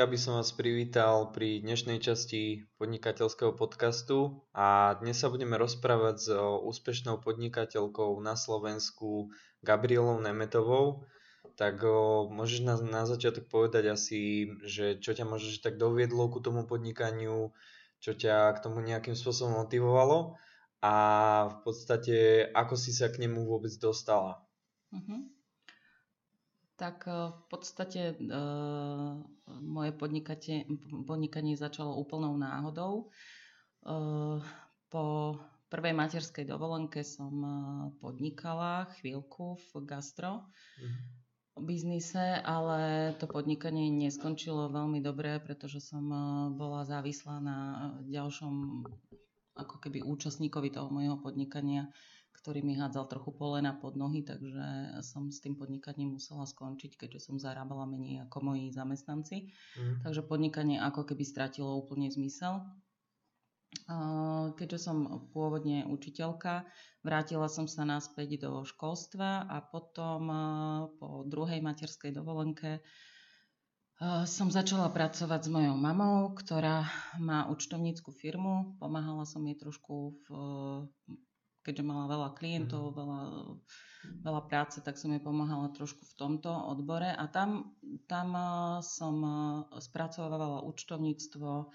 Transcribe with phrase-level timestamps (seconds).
[0.00, 6.16] Dovolte, aby som vás privítal pri dnešnej časti podnikateľského podcastu a dnes sa budeme rozprávať
[6.16, 9.28] s úspešnou podnikateľkou na Slovensku
[9.60, 11.04] Gabrielou Nemetovou.
[11.52, 16.40] Tak o, môžeš na, na začiatok povedať asi, že čo ťa možno tak doviedlo ku
[16.40, 17.52] tomu podnikaniu,
[18.00, 20.40] čo ťa k tomu nejakým spôsobom motivovalo
[20.80, 20.94] a
[21.44, 24.40] v podstate ako si sa k nemu vôbec dostala.
[24.96, 25.28] Uh-huh.
[26.80, 29.20] Tak e, v podstate uh,
[29.60, 29.92] moje
[31.04, 33.12] podnikanie začalo úplnou náhodou.
[33.84, 34.40] Uh,
[34.88, 35.36] po
[35.68, 37.30] prvej materskej dovolenke som
[38.02, 40.50] podnikala chvíľku v gastro
[40.82, 40.98] mm.
[41.62, 46.02] biznise, ale to podnikanie neskončilo veľmi dobre, pretože som
[46.58, 47.58] bola závislá na
[48.02, 48.82] ďalšom
[49.54, 51.86] ako keby účastníkovi toho môjho podnikania
[52.40, 57.28] ktorý mi hádzal trochu polena pod nohy, takže som s tým podnikaním musela skončiť, keďže
[57.28, 59.52] som zarábala menej ako moji zamestnanci.
[59.76, 60.00] Mm.
[60.02, 62.64] Takže podnikanie ako keby stratilo úplne zmysel.
[64.58, 66.66] Keďže som pôvodne učiteľka,
[67.06, 70.26] vrátila som sa naspäť do školstva a potom
[70.98, 72.82] po druhej materskej dovolenke
[74.26, 76.88] som začala pracovať s mojou mamou, ktorá
[77.22, 78.74] má účtovnícku firmu.
[78.82, 80.26] Pomáhala som jej trošku v
[81.60, 82.94] keďže mala veľa klientov, mhm.
[82.96, 83.20] veľa,
[84.24, 87.76] veľa práce, tak som jej pomáhala trošku v tomto odbore a tam,
[88.08, 88.46] tam eh,
[88.84, 89.34] som eh,
[89.80, 91.68] spracovávala účtovníctvo eh,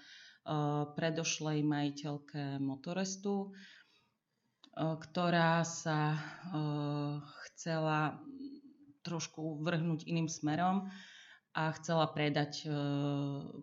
[0.94, 3.54] predošlej majiteľke Motorestu,
[4.76, 6.20] ktorá sa
[7.48, 8.20] chcela
[9.00, 10.92] trošku vrhnúť iným smerom
[11.56, 12.76] a chcela predať, e,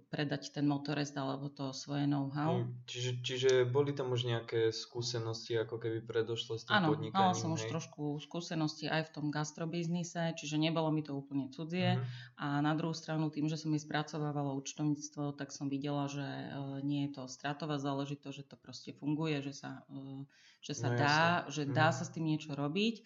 [0.09, 2.65] predať ten motorest alebo to svoje know-how.
[2.65, 7.21] Mm, čiže, čiže boli tam už nejaké skúsenosti ako keby predošlo s tým Áno, podnikaním?
[7.29, 7.61] mala som hej?
[7.61, 12.41] už trošku skúsenosti aj v tom gastrobiznise, čiže nebolo mi to úplne cudzie mm-hmm.
[12.41, 16.81] a na druhú stranu tým, že som mi spracovávala účtovníctvo, tak som videla, že e,
[16.81, 20.25] nie je to stratová záležitosť, že to proste funguje, že sa, e,
[20.65, 21.53] že sa no, dá, jasne.
[21.53, 21.77] že mm-hmm.
[21.77, 23.05] dá sa s tým niečo robiť.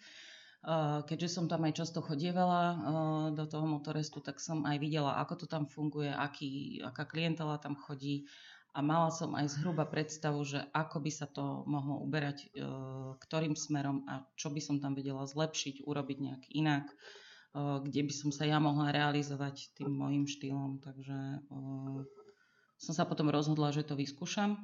[1.06, 2.82] Keďže som tam aj často chodievala
[3.30, 7.78] do toho motorestu, tak som aj videla, ako to tam funguje, aký, aká klientela tam
[7.78, 8.26] chodí
[8.74, 12.50] a mala som aj zhruba predstavu, že ako by sa to mohlo uberať,
[13.22, 16.90] ktorým smerom a čo by som tam vedela zlepšiť, urobiť nejak inak,
[17.56, 20.82] kde by som sa ja mohla realizovať tým môjim štýlom.
[20.82, 21.18] Takže
[22.78, 24.58] som sa potom rozhodla, že to vyskúšam.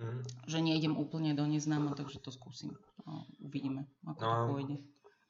[0.00, 0.24] Mm.
[0.48, 2.72] Že nejdem úplne do neznáma, takže to skúsim.
[3.36, 4.76] Uvidíme, ako no, to pôjde.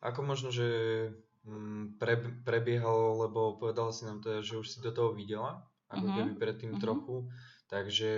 [0.00, 0.68] Ako možno, že
[1.44, 6.06] mm, pre, prebiehalo, lebo povedala si nám teda, že už si do toho videla, ako
[6.08, 6.16] uh-huh.
[6.16, 6.82] keby predtým uh-huh.
[6.82, 7.16] trochu,
[7.68, 8.10] takže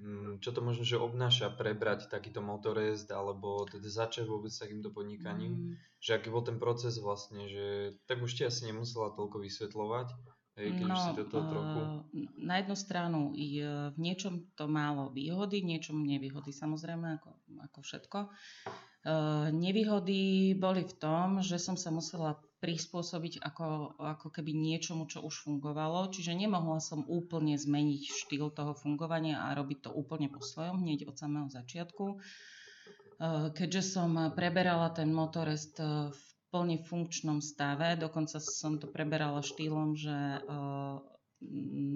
[0.00, 4.90] mm, čo to možno, že obnáša prebrať takýto motorest, alebo teda začať vôbec s takýmto
[4.90, 6.02] podnikaním, uh-huh.
[6.02, 10.08] že aký bol ten proces vlastne, že tak už ti asi nemusela toľko vysvetľovať,
[10.58, 11.80] Hej, keď no, už si do toho trochu...
[12.42, 17.30] Na jednu stranu i v niečom to málo výhody, niečom nevýhody samozrejme, ako,
[17.70, 18.18] ako všetko.
[19.50, 25.48] Nevýhody boli v tom, že som sa musela prispôsobiť ako, ako keby niečomu, čo už
[25.48, 26.12] fungovalo.
[26.12, 31.08] Čiže nemohla som úplne zmeniť štýl toho fungovania a robiť to úplne po svojom hneď
[31.08, 32.20] od samého začiatku.
[33.56, 36.20] Keďže som preberala ten motorest v
[36.52, 40.44] plne funkčnom stave, dokonca som to preberala štýlom, že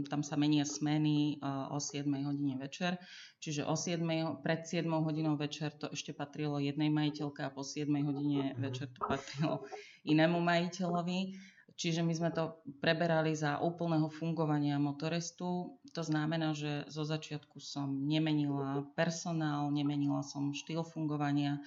[0.08, 1.38] tam sa menia smeny
[1.70, 2.96] o 7 hodine večer,
[3.44, 4.00] čiže o 7,
[4.40, 8.60] pred 7 hodinou večer to ešte patrilo jednej majiteľke a po 7 hodine mhm.
[8.60, 9.64] večer to patrilo
[10.04, 11.52] inému majiteľovi.
[11.74, 15.74] Čiže my sme to preberali za úplného fungovania motorestu.
[15.90, 21.58] To znamená, že zo začiatku som nemenila personál, nemenila som štýl fungovania,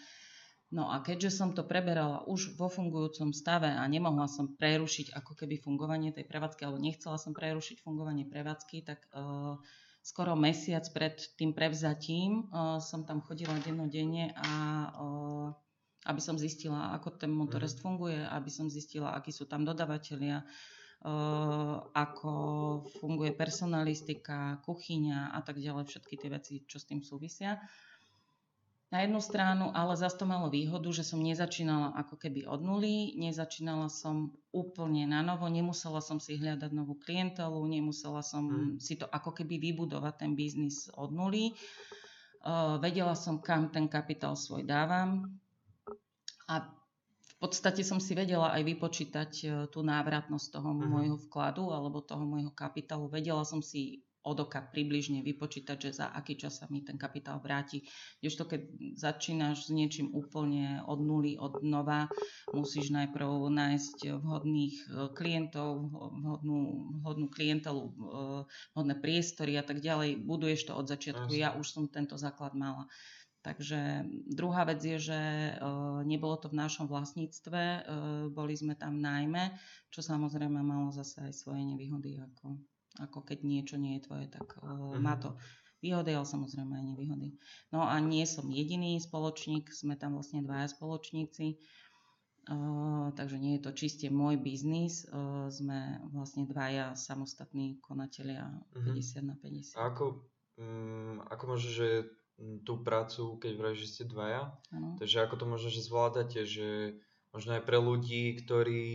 [0.67, 5.31] No a keďže som to preberala už vo fungujúcom stave a nemohla som prerušiť ako
[5.39, 9.55] keby fungovanie tej prevádzky, alebo nechcela som prerušiť fungovanie prevádzky, tak uh,
[10.03, 14.51] skoro mesiac pred tým prevzatím uh, som tam chodila dennodenne a
[14.91, 15.47] uh,
[16.07, 17.83] aby som zistila, ako ten motorest mhm.
[17.83, 22.31] funguje, aby som zistila, akí sú tam dodavatelia, uh, ako
[22.99, 27.55] funguje personalistika, kuchyňa a tak ďalej, všetky tie veci, čo s tým súvisia
[28.87, 33.19] na jednu stranu, ale zase to malo výhodu, že som nezačínala ako keby od nuly,
[33.19, 38.79] nezačínala som úplne na novo, nemusela som si hľadať novú klientelu, nemusela som hmm.
[38.79, 41.51] si to ako keby vybudovať ten biznis od nuly.
[42.47, 45.35] Uh, vedela som, kam ten kapitál svoj dávam
[46.47, 46.71] a
[47.19, 50.87] v podstate som si vedela aj vypočítať uh, tú návratnosť toho hmm.
[50.87, 53.11] môjho vkladu alebo toho môjho kapitálu.
[53.11, 57.39] Vedela som si od oka približne vypočítať, že za aký čas sa mi ten kapitál
[57.39, 57.87] vráti.
[58.19, 58.61] to keď
[58.99, 62.11] začínaš s niečím úplne od nuly, od nova,
[62.51, 65.87] musíš najprv nájsť vhodných e, klientov,
[66.19, 66.59] vhodnú,
[66.99, 67.91] vhodnú klientelu, e,
[68.75, 70.19] vhodné priestory a tak ďalej.
[70.19, 71.31] Buduješ to od začiatku.
[71.31, 72.91] Ja už som tento základ mala.
[73.47, 75.21] Takže druhá vec je, že
[76.03, 77.87] nebolo to v našom vlastníctve,
[78.35, 79.55] boli sme tam najmä,
[79.87, 82.59] čo samozrejme malo zase aj svoje nevýhody, ako,
[82.99, 85.01] ako keď niečo nie je tvoje, tak mm-hmm.
[85.01, 85.37] má to
[85.81, 87.29] výhody, ale samozrejme aj nevýhody.
[87.69, 91.61] No a nie som jediný spoločník, sme tam vlastne dvaja spoločníci,
[92.49, 98.97] uh, takže nie je to čiste môj biznis, uh, sme vlastne dvaja samostatní konatelia mm-hmm.
[98.97, 99.77] 50 na 50.
[99.77, 100.05] A ako,
[100.57, 101.89] um, ako môže, že
[102.37, 104.53] tú prácu, keď vraj, že ste dvaja.
[104.69, 104.93] Ano.
[105.01, 107.01] Takže ako to možno, že zvládate, že
[107.37, 108.85] možno aj pre ľudí, ktorí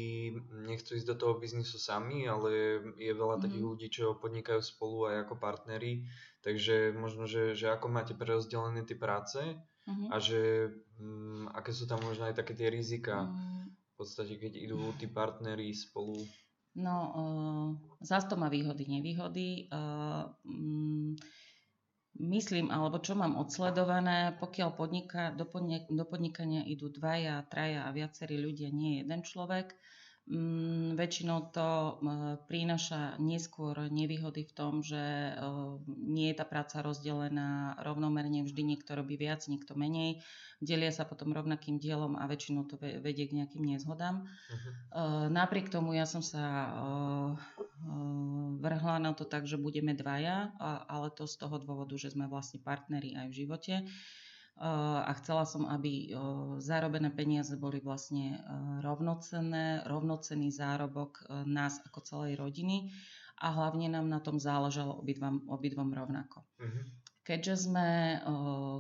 [0.67, 3.45] nechcú ísť do toho biznisu sami, ale je veľa mm-hmm.
[3.47, 6.03] takých ľudí, čo podnikajú spolu aj ako partneri,
[6.43, 10.11] takže možno, že, že ako máte prerozdelené tie práce mm-hmm.
[10.11, 13.71] a že m, mm, aké sú tam možno aj také tie rizika mm.
[13.71, 16.19] v podstate, keď idú tí partneri spolu.
[16.75, 17.69] No, uh,
[18.03, 19.71] zás to má výhody, nevýhody.
[19.71, 21.15] Uh, um,
[22.21, 25.49] myslím, alebo čo mám odsledované, pokiaľ podniká, do,
[25.89, 29.73] do podnikania idú dvaja, traja a viacerí ľudia, nie jeden človek,
[30.95, 31.99] väčšinou to
[32.47, 35.35] prináša neskôr nevýhody v tom, že
[35.87, 40.23] nie je tá práca rozdelená rovnomerne, vždy niekto robí viac, niekto menej,
[40.63, 44.23] delia sa potom rovnakým dielom a väčšinou to vedie k nejakým nezhodám.
[44.23, 44.71] Uh-huh.
[44.95, 46.71] Uh, napriek tomu ja som sa
[48.63, 50.55] vrhla na to tak, že budeme dvaja,
[50.87, 53.75] ale to z toho dôvodu, že sme vlastne partneri aj v živote
[54.61, 56.13] a chcela som, aby
[56.61, 58.39] zarobené peniaze boli vlastne
[58.85, 62.93] rovnocenné, rovnocenný zárobok nás ako celej rodiny
[63.43, 66.47] a hlavne nám na tom záležalo obidvom, obidvom rovnako.
[66.63, 66.85] Uh-huh.
[67.27, 68.21] Keďže sme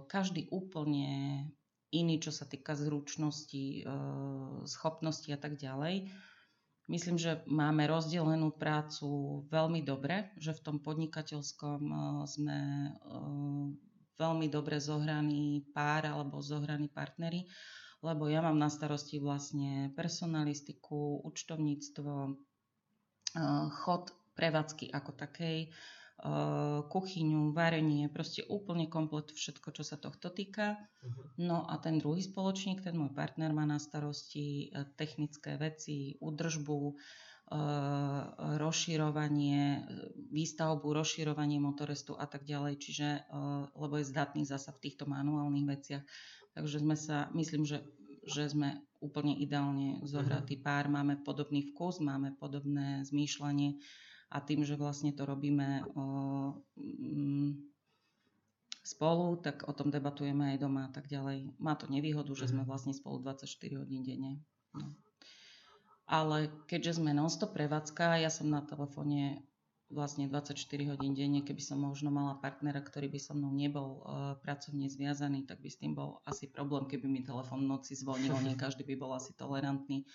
[0.07, 1.47] každý úplne
[1.91, 3.83] iný, čo sa týka zručnosti,
[4.67, 6.13] schopnosti a tak ďalej,
[6.91, 9.07] Myslím, že máme rozdelenú prácu
[9.49, 11.81] veľmi dobre, že v tom podnikateľskom
[12.27, 12.91] sme
[14.19, 17.49] veľmi dobre zohraný pár alebo zohraní partnery,
[18.03, 27.55] lebo ja mám na starosti vlastne personalistiku, účtovníctvo, eh, chod prevádzky ako takej, eh, kuchyňu,
[27.55, 30.77] varenie, proste úplne komplet všetko, čo sa tohto týka.
[30.79, 31.25] Uh-huh.
[31.39, 36.99] No a ten druhý spoločník, ten môj partner má na starosti eh, technické veci, údržbu,
[38.57, 39.85] rozširovanie,
[40.33, 43.23] výstavbu, rozširovanie motorestu a tak ďalej, čiže, eh,
[43.77, 46.03] lebo je zdatný zasa v týchto manuálnych veciach.
[46.53, 47.85] Takže sme sa, myslím, že,
[48.29, 50.65] že sme úplne ideálne zohratý mhm.
[50.65, 53.81] pár, máme podobný vkus, máme podobné zmýšľanie
[54.33, 57.53] a tým, že vlastne to robíme mm,
[58.81, 61.53] spolu, tak o tom debatujeme aj doma a tak ďalej.
[61.61, 62.69] Má to nevýhodu, že sme mhm.
[62.69, 63.45] vlastne spolu 24
[63.77, 64.41] hodín denne.
[64.73, 64.89] No
[66.07, 69.43] ale keďže sme non-stop prevádzka, ja som na telefóne
[69.93, 70.57] vlastne 24
[70.89, 75.45] hodín denne, keby som možno mala partnera, ktorý by so mnou nebol uh, pracovne zviazaný,
[75.45, 78.89] tak by s tým bol asi problém, keby mi telefón v noci zvonil, nie každý
[78.89, 80.09] by bol asi tolerantný.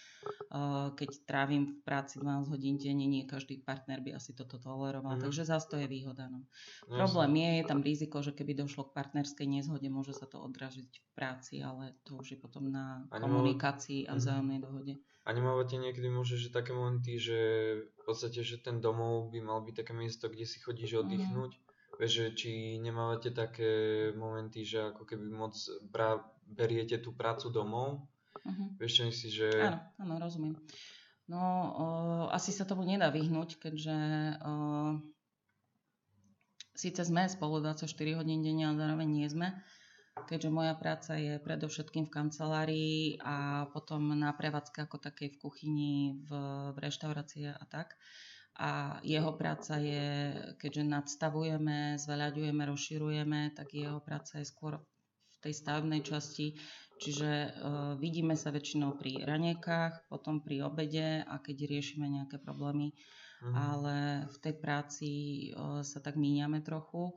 [0.49, 5.21] Uh, keď trávim v práci 12 hodín denne, nie každý partner by asi toto toleroval,
[5.21, 5.23] mm.
[5.23, 6.25] takže zase to je výhoda.
[6.27, 6.49] No.
[6.89, 10.41] No, problém je, je tam riziko, že keby došlo k partnerskej nezhode, môže sa to
[10.41, 14.19] odražiť v práci, ale to už je potom na komunikácii a mhm.
[14.19, 14.95] vzájomnej dohode.
[15.27, 17.39] A nemávate niekedy možno, že také momenty, že
[17.83, 20.99] v podstate, že ten domov by mal byť také miesto, kde si chodíš mhm.
[21.03, 21.51] oddychnúť?
[21.51, 21.63] Mm.
[21.97, 23.71] Vieš, že či nemávate také
[24.13, 25.57] momenty, že ako keby moc
[25.89, 28.05] bra- beriete tú prácu domov?
[28.45, 28.69] Uh-huh.
[28.77, 29.49] Vieš, čo myslíš, že...
[29.65, 30.55] Áno, áno, rozumiem.
[31.25, 31.85] No, o,
[32.29, 33.97] asi sa tomu nedá vyhnúť, keďže
[34.45, 34.53] o,
[36.77, 37.89] síce sme spolu 24
[38.21, 39.57] hodín denne, ale zároveň nie sme
[40.25, 45.95] keďže moja práca je predovšetkým v kancelárii a potom na prevádzke ako takej v kuchyni,
[46.25, 46.29] v,
[46.73, 47.99] v reštaurácii a tak.
[48.57, 55.53] A jeho práca je, keďže nadstavujeme, zveľaďujeme, rozširujeme, tak jeho práca je skôr v tej
[55.53, 56.57] stavebnej časti,
[56.97, 62.97] čiže uh, vidíme sa väčšinou pri raniekách, potom pri obede a keď riešime nejaké problémy,
[63.45, 63.53] mm.
[63.53, 65.11] ale v tej práci
[65.53, 67.13] uh, sa tak míňame trochu.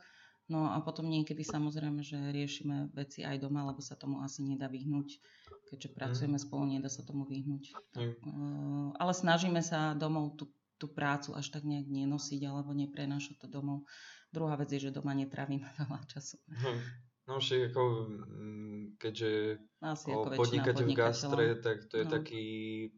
[0.50, 4.66] No a potom niekedy samozrejme, že riešime veci aj doma, lebo sa tomu asi nedá
[4.66, 5.22] vyhnúť.
[5.70, 6.42] Keďže pracujeme mm.
[6.42, 7.70] spolu, nedá sa tomu vyhnúť.
[7.94, 10.50] Tak, uh, ale snažíme sa domov tú,
[10.82, 13.86] tú prácu až tak nejak nenosiť alebo neprenášať to domov.
[14.34, 16.42] Druhá vec je, že doma netravíme veľa času.
[16.50, 16.82] Hm.
[17.30, 17.82] No však ako,
[18.26, 22.10] mm, keďže Asi ako podnikať v gastre, tak to je no.
[22.10, 22.44] taký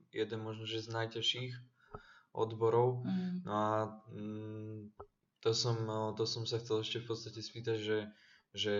[0.09, 1.53] jeden možno, že z najťažších
[2.33, 3.05] odborov.
[3.05, 3.45] Mm.
[3.45, 3.71] No a
[4.09, 5.12] mm,
[5.43, 5.75] To som,
[6.15, 7.99] to som sa chcel ešte v podstate spýtať, že,
[8.55, 8.75] že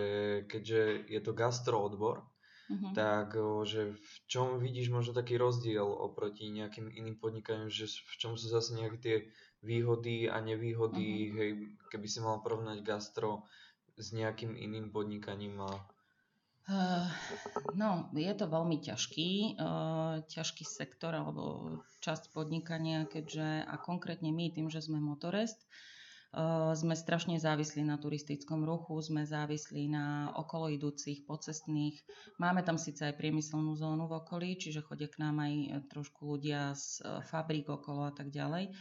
[0.47, 2.23] keďže je to gastro odbor,
[2.71, 2.95] uh-huh.
[2.95, 3.35] tak
[3.67, 8.47] že v čom vidíš možno taký rozdiel oproti nejakým iným podnikaniam, že v čom sú
[8.47, 9.17] zase nejaké tie
[9.59, 11.35] výhody a nevýhody, uh-huh.
[11.35, 11.51] hej,
[11.91, 13.43] keby si mal porovnať gastro
[13.99, 15.71] s nejakým iným podnikaním a
[16.63, 17.11] Uh,
[17.75, 24.47] no, je to veľmi ťažký, uh, ťažký sektor alebo časť podnikania, keďže a konkrétne my
[24.47, 25.92] tým, že sme motorest, uh,
[26.73, 32.01] sme strašne závislí na turistickom ruchu, sme závislí na okolo idúcich, pocestných.
[32.41, 35.53] Máme tam síce aj priemyselnú zónu v okolí, čiže chodia k nám aj
[35.93, 38.73] trošku ľudia z fabrík okolo a tak ďalej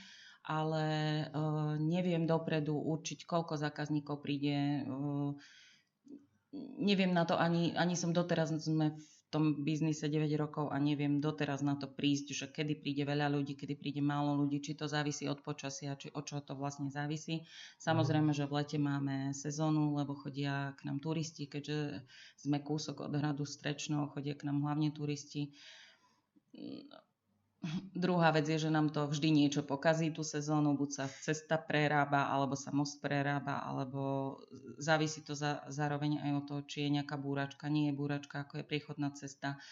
[0.42, 0.86] ale
[1.78, 4.82] neviem dopredu určiť, koľko zákazníkov príde.
[6.82, 11.16] Neviem na to ani, ani som doteraz sme v tom biznise 9 rokov a neviem
[11.16, 14.84] doteraz na to prísť, že kedy príde veľa ľudí, kedy príde málo ľudí, či to
[14.84, 17.48] závisí od počasia, či od čo to vlastne závisí.
[17.80, 22.04] Samozrejme, že v lete máme sezónu, lebo chodia k nám turisti, keďže
[22.36, 25.56] sme kúsok od hradu Strečnou, chodia k nám hlavne turisti
[27.94, 32.26] Druhá vec je, že nám to vždy niečo pokazí tú sezónu, buď sa cesta prerába,
[32.26, 34.36] alebo sa most prerába, alebo
[34.82, 38.60] závisí to za, zároveň aj o to, či je nejaká búračka, nie je búračka, ako
[38.60, 39.62] je priechodná cesta.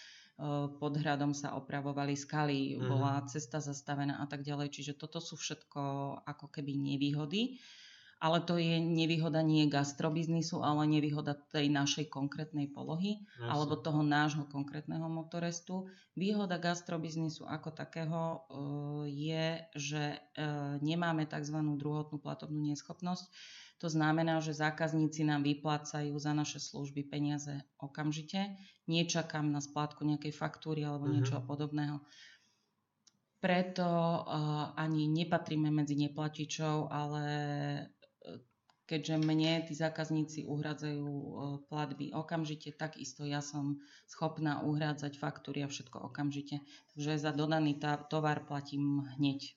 [0.80, 4.72] Pod hradom sa opravovali skaly, bola cesta zastavená a tak ďalej.
[4.72, 5.82] Čiže toto sú všetko
[6.24, 7.60] ako keby nevýhody
[8.20, 13.48] ale to je nevýhoda nie gastrobiznisu, ale nevýhoda tej našej konkrétnej polohy Jasne.
[13.48, 15.88] alebo toho nášho konkrétneho motorestu.
[16.12, 18.38] Výhoda gastrobiznisu ako takého uh,
[19.08, 21.56] je, že uh, nemáme tzv.
[21.80, 23.24] druhotnú platobnú neschopnosť.
[23.80, 28.52] To znamená, že zákazníci nám vyplácajú za naše služby peniaze okamžite.
[28.84, 31.24] Nečakám na splátku nejakej faktúry alebo uh-huh.
[31.24, 32.04] niečo podobného.
[33.40, 37.24] Preto uh, ani nepatríme medzi neplatičov, ale
[38.90, 41.32] keďže mne tí zákazníci uhradzajú e,
[41.70, 43.78] platby okamžite, takisto ja som
[44.10, 46.58] schopná uhrádzať faktúry a všetko okamžite.
[46.98, 47.78] Takže za dodaný
[48.10, 49.54] tovar platím hneď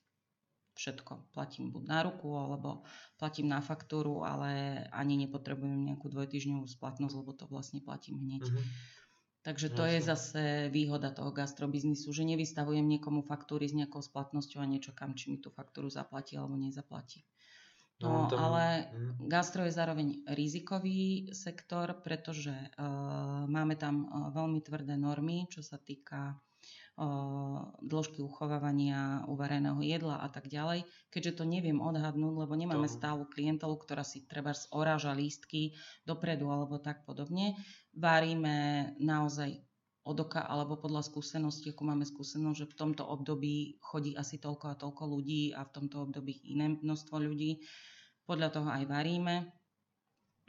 [0.77, 1.33] všetko.
[1.33, 2.85] Platím buď na ruku, alebo
[3.17, 8.45] platím na faktúru, ale ani nepotrebujem nejakú dvojtyžňovú splatnosť, lebo to vlastne platím hneď.
[8.45, 8.65] Mm-hmm.
[9.43, 9.93] Takže to Jasne.
[9.93, 15.35] je zase výhoda toho gastrobiznisu, že nevystavujem niekomu faktúry s nejakou splatnosťou a nečakám, či
[15.35, 17.27] mi tú faktúru zaplatí alebo nezaplatí.
[18.01, 18.39] No, tam...
[18.41, 19.29] ale mm.
[19.29, 25.77] gastro je zároveň rizikový sektor, pretože uh, máme tam uh, veľmi tvrdé normy, čo sa
[25.77, 26.35] týka
[26.97, 30.83] uh, dĺžky uchovávania uvareného jedla a tak ďalej.
[31.13, 32.97] Keďže to neviem odhadnúť, lebo nemáme to...
[32.97, 37.55] stálu klientelu, ktorá si treba oráža lístky dopredu alebo tak podobne,
[37.93, 39.61] varíme naozaj
[40.03, 44.65] od oka alebo podľa skúsenosti, ako máme skúsenosť, že v tomto období chodí asi toľko
[44.75, 47.63] a toľko ľudí a v tomto období iné množstvo ľudí
[48.27, 49.47] podľa toho aj varíme.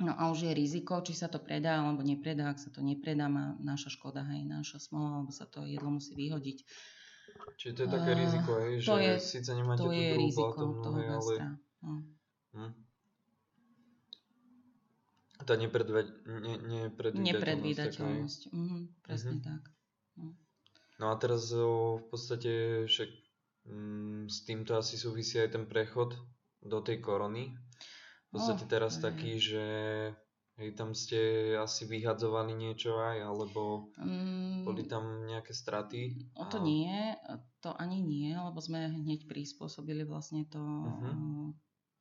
[0.03, 2.51] No a už je riziko, či sa to predá alebo nepredá.
[2.51, 6.19] Ak sa to nepredá, má naša škoda, hej, naša smola, alebo sa to jedlo musí
[6.19, 6.59] vyhodiť.
[7.55, 10.83] Čiže to je také uh, riziko, hej, že je, síce nemáte to je riziko platom,
[10.83, 11.35] toho hej, ale...
[11.79, 11.95] No.
[12.59, 12.73] Hm.
[15.45, 16.09] Tá nepredve...
[16.25, 17.31] ne, nepredvídateľnosť.
[17.37, 19.47] Nepredvídateľnosť, mhm, presne uh-huh.
[19.47, 19.63] tak.
[20.17, 20.29] No.
[21.01, 22.53] no a teraz o, v podstate
[22.89, 23.11] však
[23.69, 26.17] mm, s týmto asi súvisí aj ten prechod
[26.65, 27.53] do tej korony.
[28.33, 29.13] V podstate oh, teraz aj.
[29.13, 29.65] taký, že
[30.59, 36.31] hej, tam ste asi vyhadzovali niečo aj, alebo um, boli tam nejaké straty?
[36.39, 36.65] O to a...
[36.65, 37.15] nie,
[37.63, 41.53] to ani nie, lebo sme hneď prispôsobili vlastne to, uh-huh.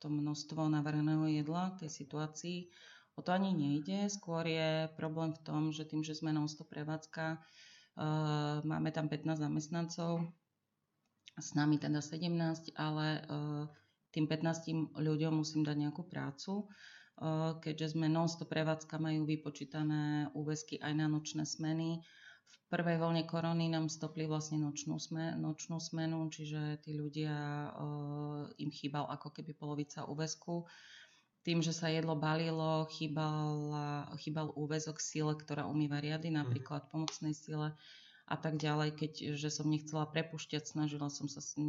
[0.02, 2.70] to množstvo navereného jedla tej situácii.
[3.14, 7.38] O to ani nejde, skôr je problém v tom, že tým, že sme non prevádzka,
[7.38, 10.34] uh, máme tam 15 zamestnancov,
[11.38, 13.66] s nami teda 17, ale uh,
[14.14, 20.78] tým 15 ľuďom musím dať nejakú prácu, eh, keďže sme non-stop prevádzka, majú vypočítané úväzky
[20.78, 21.98] aj na nočné smeny.
[22.46, 27.34] V prvej vlne korony nám stopli vlastne nočnú, sme, nočnú smenu, čiže tí ľudia,
[28.62, 30.66] im chýbal ako keby polovica úväzku.
[31.44, 33.72] Tým, že sa jedlo balilo, chýbal,
[34.16, 36.36] chýbal úväzok sile, ktorá umýva riady, mhm.
[36.44, 37.76] napríklad pomocnej sile
[38.24, 41.60] a tak ďalej, keď že som nechcela prepušťať, snažila som sa s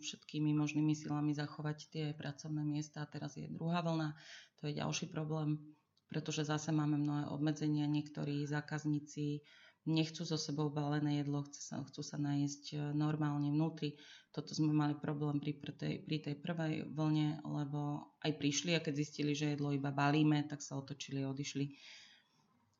[0.00, 4.16] všetkými možnými silami zachovať tie pracovné miesta a teraz je druhá vlna,
[4.56, 5.60] to je ďalší problém,
[6.08, 9.44] pretože zase máme mnohé obmedzenia, niektorí zákazníci
[9.88, 13.96] nechcú so sebou balené jedlo, chcú sa, chcú sa najesť e, normálne vnútri.
[14.30, 18.94] Toto sme mali problém pri, tej, pri tej prvej vlne, lebo aj prišli a keď
[19.00, 21.72] zistili, že jedlo iba balíme, tak sa otočili a odišli.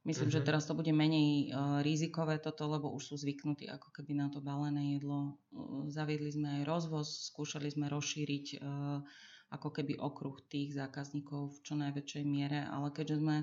[0.06, 0.36] Myslím, uh-huh.
[0.38, 0.46] že mhm.
[0.46, 4.38] teraz to bude menej uh, rizikové toto, lebo už sú zvyknutí ako keby na to
[4.38, 5.40] balené jedlo.
[5.50, 9.02] Uh, zaviedli sme aj rozvoz, skúšali sme rozšíriť uh,
[9.48, 13.36] ako keby okruh tých zákazníkov v čo najväčšej miere, ale keďže sme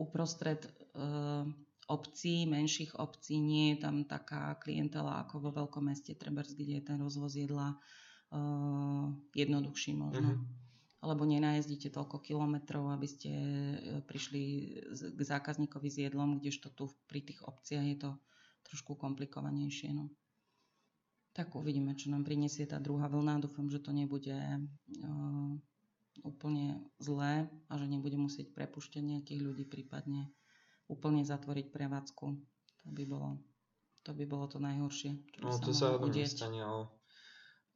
[0.00, 0.70] uprostred e,
[1.90, 6.86] obcí, menších obcí, nie je tam taká klientela ako vo veľkom meste, treba kde je
[6.86, 7.76] ten rozvoz jedla e,
[9.34, 10.38] jednoduchší možno.
[10.38, 10.58] Mm-hmm.
[11.00, 14.42] Alebo nenajezdíte toľko kilometrov, aby ste e, prišli
[14.94, 18.10] k zákazníkovi s jedlom, kdežto tu pri tých obciach je to
[18.70, 19.90] trošku komplikovanejšie.
[19.90, 20.14] No
[21.30, 23.42] tak uvidíme, čo nám prinesie tá druhá vlna.
[23.42, 25.50] Dúfam, že to nebude uh,
[26.26, 30.28] úplne zlé a že nebude musieť prepušťať nejakých ľudí, prípadne
[30.90, 32.26] úplne zatvoriť prevádzku.
[32.82, 33.38] To by bolo
[34.02, 35.22] to, by bolo to najhoršie.
[35.36, 36.88] Čo no, to sa nestane, ale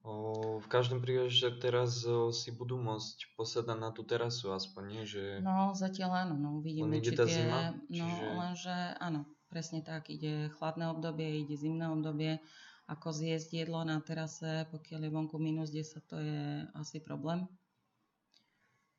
[0.02, 4.82] o, v každom prípade, že teraz o, si budú môcť posadať na tú terasu aspoň,
[4.88, 5.02] nie?
[5.04, 5.44] Že...
[5.44, 7.28] No, zatiaľ áno, no uvidíme, či tie...
[7.28, 8.24] Zima, no, čiže...
[8.40, 12.40] lenže áno, presne tak, ide chladné obdobie, ide zimné obdobie
[12.84, 17.48] ako zjesť jedlo na terase, pokiaľ je vonku minus 10, to je asi problém.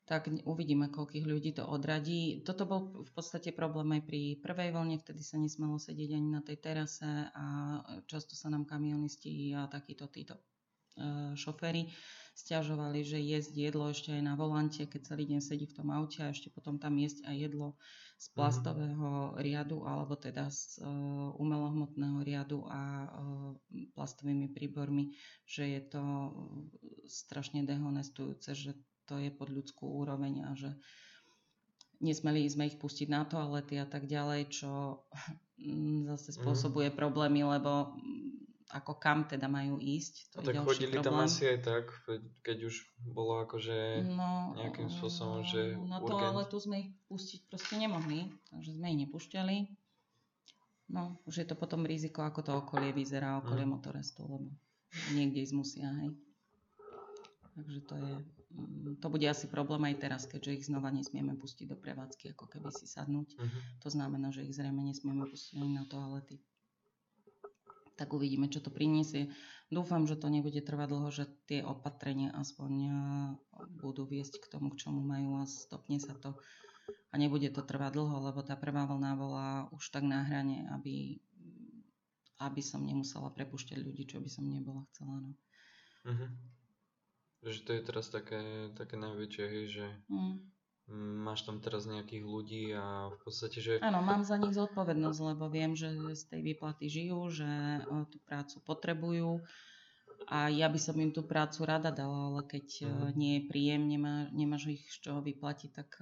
[0.06, 2.38] Tak uvidíme, koľkých ľudí to odradí.
[2.46, 6.42] Toto bol v podstate problém aj pri prvej vlne, vtedy sa nesmelo sedieť ani na
[6.46, 7.44] tej terase a
[8.06, 10.42] často sa nám kamionisti a takíto títo e,
[11.34, 11.90] šoféry
[12.36, 16.20] stiažovali, že jesť jedlo ešte aj na volante, keď celý deň sedí v tom aute
[16.20, 17.68] a ešte potom tam jesť aj jedlo
[18.20, 18.34] z mhm.
[18.36, 19.10] plastového
[19.40, 23.56] riadu alebo teda z uh, umelohmotného riadu a uh,
[23.96, 25.16] plastovými príbormi,
[25.48, 26.04] že je to
[27.08, 30.70] strašne dehonestujúce, že to je pod ľudskú úroveň a že
[32.02, 35.02] nesmeli sme ich pustiť na toalety a tak ďalej, čo
[36.12, 36.36] zase mhm.
[36.42, 37.96] spôsobuje problémy, lebo
[38.66, 40.34] ako kam teda majú ísť.
[40.34, 41.06] To no, tak chodili problém.
[41.06, 41.84] tam asi aj tak,
[42.42, 47.46] keď už bolo akože no, nejakým spôsobom, že No to ale tu sme ich pustiť
[47.46, 49.56] proste nemohli, takže sme ich nepúšťali.
[50.90, 53.72] No, už je to potom riziko, ako to okolie vyzerá, okolie mm.
[53.74, 54.50] motorestu, lebo
[55.14, 56.14] niekde ísť musia, hej.
[57.58, 58.35] Takže to je, mm,
[59.00, 62.70] to bude asi problém aj teraz, keďže ich znova nesmieme pustiť do prevádzky, ako keby
[62.72, 63.36] si sadnúť.
[63.36, 63.62] Mm-hmm.
[63.84, 66.40] To znamená, že ich zrejme nesmieme pustiť ani na toalety
[67.96, 69.32] tak uvidíme, čo to priniesie.
[69.72, 72.90] Dúfam, že to nebude trvať dlho, že tie opatrenia aspoň e,
[73.80, 76.36] budú viesť k tomu, k čomu majú a stopne sa to.
[77.10, 81.18] A nebude to trvať dlho, lebo tá prvá vlna bola už tak na hrane, aby,
[82.38, 85.16] aby som nemusela prepušťať ľudí, čo by som nebola chcela.
[85.18, 85.30] No.
[86.06, 86.28] Uh-huh.
[87.46, 88.42] Že to je teraz také,
[88.74, 89.86] také najväčšie, hej, že...
[90.10, 90.56] Mm
[91.26, 93.72] máš tam teraz nejakých ľudí a v podstate, že...
[93.82, 98.62] Áno, mám za nich zodpovednosť, lebo viem, že z tej výplaty žijú, že tú prácu
[98.62, 99.42] potrebujú
[100.30, 103.10] a ja by som im tú prácu rada dala, ale keď uh-huh.
[103.18, 105.98] nie je príjem, nemá, nemáš ich z čoho vyplatiť, tak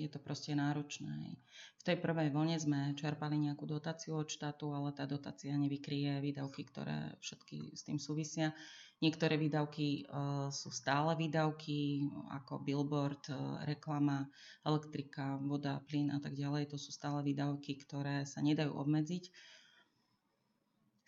[0.00, 1.36] je to proste náročné.
[1.80, 6.64] V tej prvej vlne sme čerpali nejakú dotáciu od štátu, ale tá dotácia nevykrie výdavky,
[6.64, 8.56] ktoré všetky s tým súvisia.
[9.00, 12.04] Niektoré výdavky uh, sú stále výdavky,
[12.36, 14.28] ako billboard, uh, reklama,
[14.60, 16.68] elektrika, voda, plyn a tak ďalej.
[16.68, 19.32] To sú stále výdavky, ktoré sa nedajú obmedziť.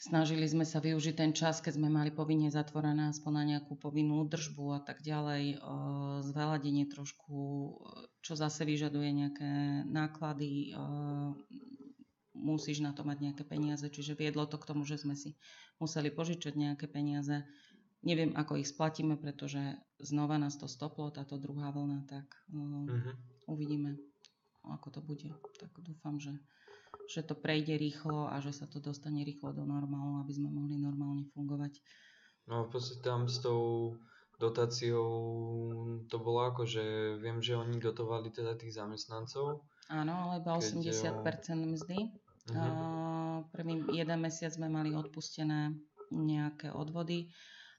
[0.01, 4.25] Snažili sme sa využiť ten čas, keď sme mali povinne zatvorené aspoň na nejakú povinnú
[4.25, 7.37] údržbu a tak ďalej, uh, zveladenie trošku,
[8.25, 10.73] čo zase vyžaduje nejaké náklady,
[12.33, 15.37] musíš na to mať nejaké peniaze, čiže viedlo to k tomu, že sme si
[15.77, 17.45] museli požičať nejaké peniaze
[18.03, 23.15] Neviem, ako ich splatíme, pretože znova nás to stoplo, táto druhá vlna, tak uh, uh-huh.
[23.47, 23.95] uvidíme,
[24.67, 25.31] ako to bude.
[25.63, 26.35] Tak dúfam, že,
[27.07, 30.83] že to prejde rýchlo a že sa to dostane rýchlo do normálu, aby sme mohli
[30.83, 31.79] normálne fungovať.
[32.51, 33.95] No v podstate tam s tou
[34.43, 35.07] dotáciou
[36.11, 36.83] to bolo ako, že
[37.23, 39.63] viem, že oni dotovali teda tých zamestnancov.
[39.87, 41.23] Áno, ale iba 80%
[41.55, 42.11] mzdy.
[42.51, 42.59] Uh-huh.
[42.59, 42.67] A
[43.55, 45.79] prvý jeden mesiac sme mali odpustené
[46.11, 47.31] nejaké odvody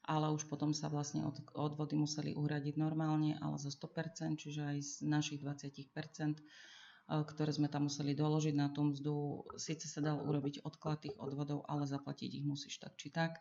[0.04, 4.78] ale už potom sa vlastne od, odvody museli uhradiť normálne, ale zo 100%, čiže aj
[4.80, 9.48] z našich 20%, eh, ktoré sme tam museli doložiť na tú mzdu.
[9.56, 13.40] Sice sa dal urobiť odklad tých odvodov, ale zaplatiť ich musíš tak či tak.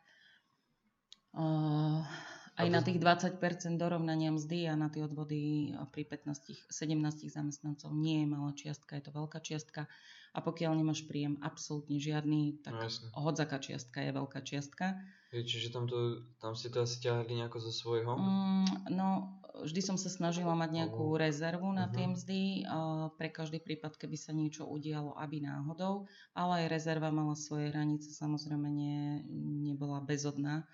[2.54, 3.42] Aj na tých 20%
[3.82, 9.04] dorovnania mzdy a na tie odvody pri 15, 17 zamestnancov nie je malá čiastka, je
[9.10, 9.90] to veľká čiastka.
[10.34, 14.98] A pokiaľ nemáš príjem absolútne žiadny, tak no, hodzaká čiastka je veľká čiastka.
[15.30, 18.18] Je, čiže tam, to, tam ste to asi ťahali nejako zo svojho?
[18.18, 21.94] Mm, no, vždy som sa snažila mať nejakú rezervu na uh-huh.
[21.94, 27.14] tie mzdy, uh, pre každý prípad, keby sa niečo udialo, aby náhodou, ale aj rezerva
[27.14, 29.22] mala svoje hranice, samozrejme nie,
[29.70, 30.66] nebola bezodná.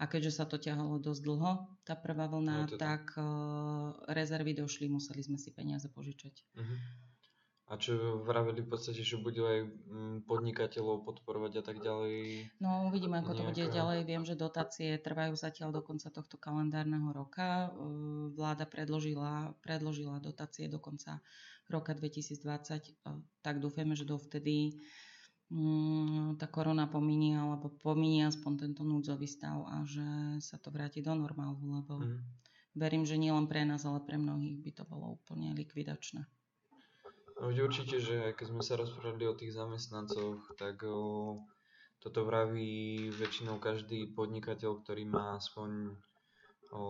[0.00, 1.52] A keďže sa to ťahalo dosť dlho,
[1.84, 6.34] tá prvá vlna, no, tak uh, rezervy došli, museli sme si peniaze požičať.
[6.56, 6.78] Uh-huh.
[7.70, 12.50] A čo vraveli v podstate, že budú aj mm, podnikateľov podporovať a tak ďalej?
[12.58, 14.02] No uvidíme, ako to bude ďalej.
[14.10, 17.70] Viem, že dotácie trvajú zatiaľ do konca tohto kalendárneho roka.
[18.34, 21.22] Vláda predložila, predložila dotácie do konca
[21.70, 23.06] roka 2020.
[23.38, 24.74] Tak dúfame, že dovtedy
[26.38, 31.10] tá korona pominie, alebo pominie aspoň tento núdzový stav a že sa to vráti do
[31.10, 32.22] normálu, lebo mm.
[32.78, 36.22] verím, že nielen pre nás, ale pre mnohých by to bolo úplne likvidačné.
[37.40, 41.40] No určite, že keď sme sa rozprávali o tých zamestnancoch, tak o,
[41.98, 45.96] toto vraví väčšinou každý podnikateľ, ktorý má aspoň
[46.70, 46.84] o,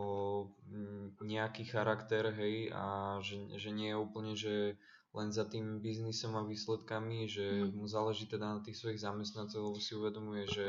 [1.22, 4.74] nejaký charakter, hej, a že, že nie je úplne, že
[5.10, 7.74] len za tým biznisom a výsledkami, že mm.
[7.74, 10.66] mu záleží teda na tých svojich zamestnancov, lebo si uvedomuje, že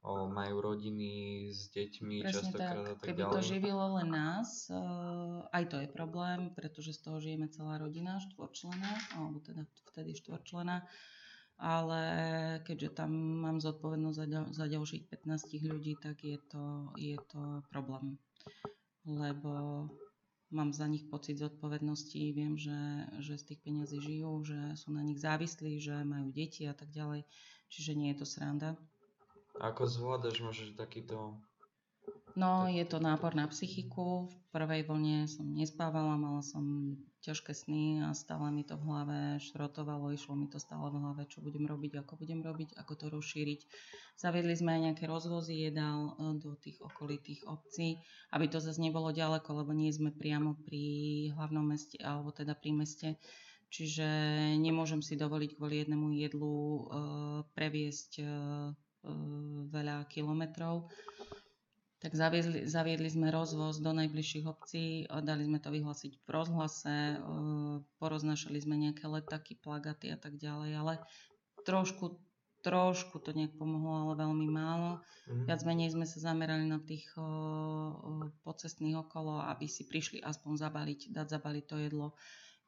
[0.00, 2.88] o, majú rodiny s deťmi Presne častokrát tak.
[2.88, 3.34] a tak Keby ďalej.
[3.36, 8.16] to živilo len nás, uh, aj to je problém, pretože z toho žijeme celá rodina,
[8.16, 10.88] štvorčlená, alebo teda vtedy štvorčlená,
[11.60, 12.02] ale
[12.64, 13.12] keďže tam
[13.44, 14.24] mám zodpovednosť za,
[14.56, 16.64] za ďalších 15 ľudí, tak je to,
[16.96, 18.16] je to problém.
[19.04, 19.84] Lebo
[20.50, 25.02] mám za nich pocit zodpovednosti, viem, že, že z tých peniazí žijú, že sú na
[25.02, 27.26] nich závislí, že majú deti a tak ďalej.
[27.66, 28.78] Čiže nie je to sranda.
[29.58, 31.40] Ako zvládaš možno takýto...
[32.36, 34.28] No, je to nápor na psychiku.
[34.28, 36.94] V prvej vlne som nespávala, mala som
[37.26, 41.26] ťažké sny a stále mi to v hlave šrotovalo, išlo mi to stále v hlave,
[41.26, 43.60] čo budem robiť, ako budem robiť, ako to rozšíriť.
[44.14, 47.98] Zaviedli sme aj nejaké rozvozy jedál e, do tých okolitých obcí,
[48.30, 50.84] aby to zase nebolo ďaleko, lebo nie sme priamo pri
[51.34, 53.08] hlavnom meste, alebo teda pri meste.
[53.66, 54.06] Čiže
[54.62, 58.70] nemôžem si dovoliť kvôli jednému jedlu uh, previesť uh,
[59.06, 60.90] Eh, veľa kilometrov.
[62.06, 67.20] Tak zaviedli, zaviedli sme rozvoz do najbližších obcí, dali sme to vyhlásiť v rozhlase, eh,
[67.98, 70.94] poroznašali sme nejaké letaky, plagaty a tak ďalej, ale
[71.66, 72.22] trošku,
[72.62, 75.02] trošku to nejak pomohlo, ale veľmi málo.
[75.26, 75.50] Mm.
[75.50, 77.26] Viac menej sme sa zamerali na tých o, o,
[78.46, 82.14] pocestných okolo, aby si prišli aspoň zabaliť, dať zabaliť to jedlo.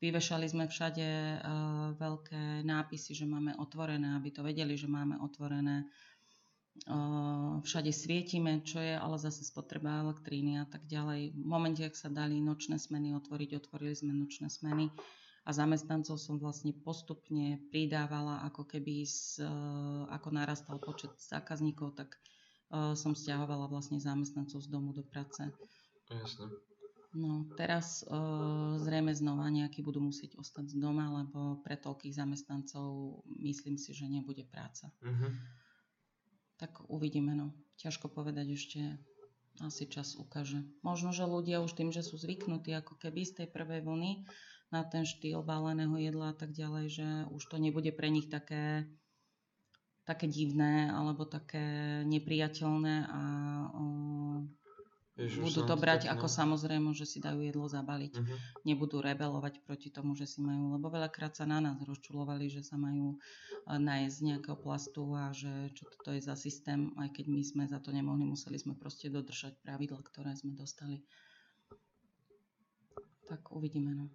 [0.03, 5.90] Vyvešali sme všade uh, veľké nápisy, že máme otvorené, aby to vedeli, že máme otvorené
[7.64, 11.35] všade svietime, čo je ale zase spotreba elektríny a tak ďalej.
[11.35, 14.93] V momente, ak sa dali nočné smeny otvoriť, otvorili sme nočné smeny
[15.49, 19.51] a zamestnancov som vlastne postupne pridávala, ako keby z, e,
[20.12, 22.21] ako narastal počet zákazníkov, tak
[22.69, 25.41] som stiahovala vlastne zamestnancov z domu do práce.
[26.12, 26.53] Jasne.
[27.17, 33.25] No, teraz uh, zrejme znova nejakí budú musieť ostať z doma, lebo pre toľkých zamestnancov
[33.41, 34.93] myslím si, že nebude práca.
[35.01, 35.33] Uh-huh
[36.59, 37.33] tak uvidíme.
[37.38, 37.55] No.
[37.79, 38.81] Ťažko povedať ešte,
[39.62, 40.66] asi čas ukáže.
[40.83, 44.27] Možno, že ľudia už tým, že sú zvyknutí ako keby z tej prvej vlny
[44.68, 48.85] na ten štýl báleného jedla a tak ďalej, že už to nebude pre nich také,
[50.05, 53.21] také divné alebo také nepriateľné a
[55.19, 58.15] Ježiš, budú to brať tak, ako samozrejme, že si dajú jedlo zabaliť.
[58.23, 58.39] Uh-huh.
[58.63, 62.79] Nebudú rebelovať proti tomu, že si majú, lebo veľakrát sa na nás rozčulovali, že sa
[62.79, 67.35] majú eh, nájsť z nejakého plastu a že čo toto je za systém, aj keď
[67.35, 71.03] my sme za to nemohli, museli sme proste dodržať pravidla, ktoré sme dostali.
[73.27, 74.07] Tak uvidíme, no.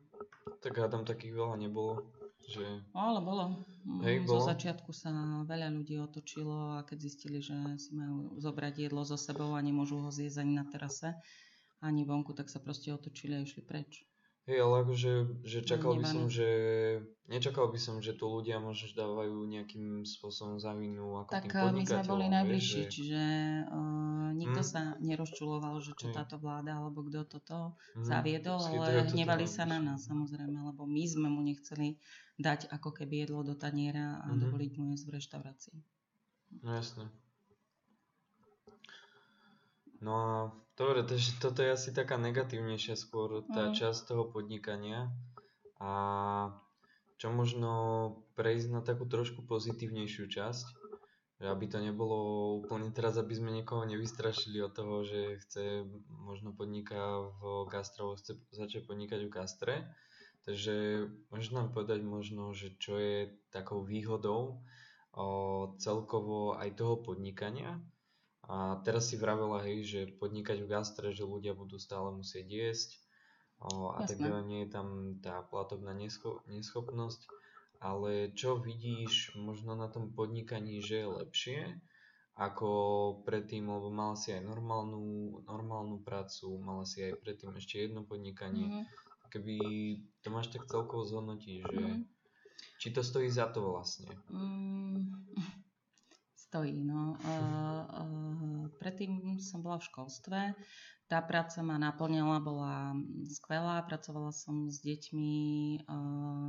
[0.64, 2.23] Tak tam takých veľa nebolo.
[2.44, 2.84] Že...
[2.92, 3.64] Ale bolo.
[4.04, 4.50] Hej, zo bolo.
[4.52, 5.12] začiatku sa
[5.48, 10.00] veľa ľudí otočilo a keď zistili, že si majú zobrať jedlo so sebou a nemôžu
[10.00, 11.16] ho zjesť ani na terase,
[11.80, 14.04] ani vonku, tak sa proste otočili a išli preč.
[14.44, 15.12] Hej, ale akože
[15.48, 16.48] že čakal by som, že
[17.32, 21.64] nečakal by som, že tu ľudia možno dávajú nejakým spôsobom za vinu ako tak tým
[21.64, 22.92] eh, my sme boli najbližší, že...
[22.92, 23.24] čiže
[23.72, 24.68] uh, nikto hmm.
[24.68, 28.04] sa nerozčuloval, že čo táto vláda alebo kto toto hmm.
[28.04, 31.96] zaviedol, ale hnevali sa na nás samozrejme, lebo my sme mu nechceli
[32.36, 34.44] dať ako keby jedlo do taniera a hmm.
[34.44, 35.78] dovoliť mu jesť v reštaurácii.
[36.60, 37.08] No jasne.
[40.04, 40.30] No a
[40.78, 43.76] dobre, takže toto je asi taká negatívnejšia skôr tá mm.
[43.78, 45.14] časť toho podnikania.
[45.84, 45.92] A
[47.20, 47.72] čo možno
[48.36, 50.66] prejsť na takú trošku pozitívnejšiu časť,
[51.44, 56.56] že aby to nebolo úplne teraz, aby sme niekoho nevystrašili od toho, že chce možno
[56.56, 59.76] podniká v gastro, chce začať podnikať v gastre.
[60.44, 64.60] Takže môžeš nám povedať možno, že čo je takou výhodou
[65.16, 65.26] o,
[65.80, 67.80] celkovo aj toho podnikania
[68.44, 72.90] a teraz si vravela, hej, že podnikať v gastre, že ľudia budú stále musieť jesť
[73.64, 77.24] o, a tak nie je tam tá platobná nescho- neschopnosť.
[77.84, 81.60] Ale čo vidíš možno na tom podnikaní, že je lepšie
[82.40, 82.70] ako
[83.28, 88.72] predtým, lebo mala si aj normálnu, normálnu prácu, mala si aj predtým ešte jedno podnikanie.
[88.72, 89.28] Mm-hmm.
[89.28, 89.56] Keby
[90.24, 91.80] to máš tak celkovo zhodnotiť, že...
[91.80, 92.14] Mm-hmm
[92.80, 94.12] Či to stojí za to vlastne?
[94.28, 95.24] Mm,
[96.54, 97.18] stojí, no.
[98.78, 100.40] Predtým som bola v školstve.
[101.10, 102.94] Tá práca ma naplňala, bola
[103.26, 103.82] skvelá.
[103.90, 105.34] Pracovala som s deťmi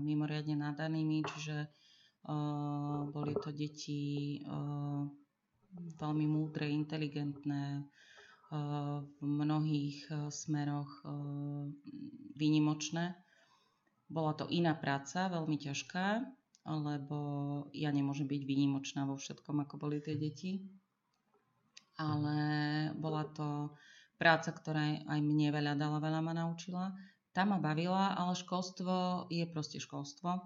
[0.04, 1.72] mimoriadne nadanými, čiže
[3.16, 4.44] boli to deti
[5.72, 7.88] veľmi múdre, inteligentné,
[8.52, 11.00] v mnohých smeroch
[12.36, 13.16] výnimočné.
[14.12, 16.28] Bola to iná práca, veľmi ťažká,
[16.64, 17.18] lebo
[17.76, 20.64] ja nemôžem byť výnimočná vo všetkom, ako boli tie deti.
[22.00, 22.36] Ale
[22.98, 23.70] bola to
[24.18, 26.96] práca, ktorá aj mne veľa dala, veľa ma naučila.
[27.30, 30.38] Tá ma bavila, ale školstvo je proste školstvo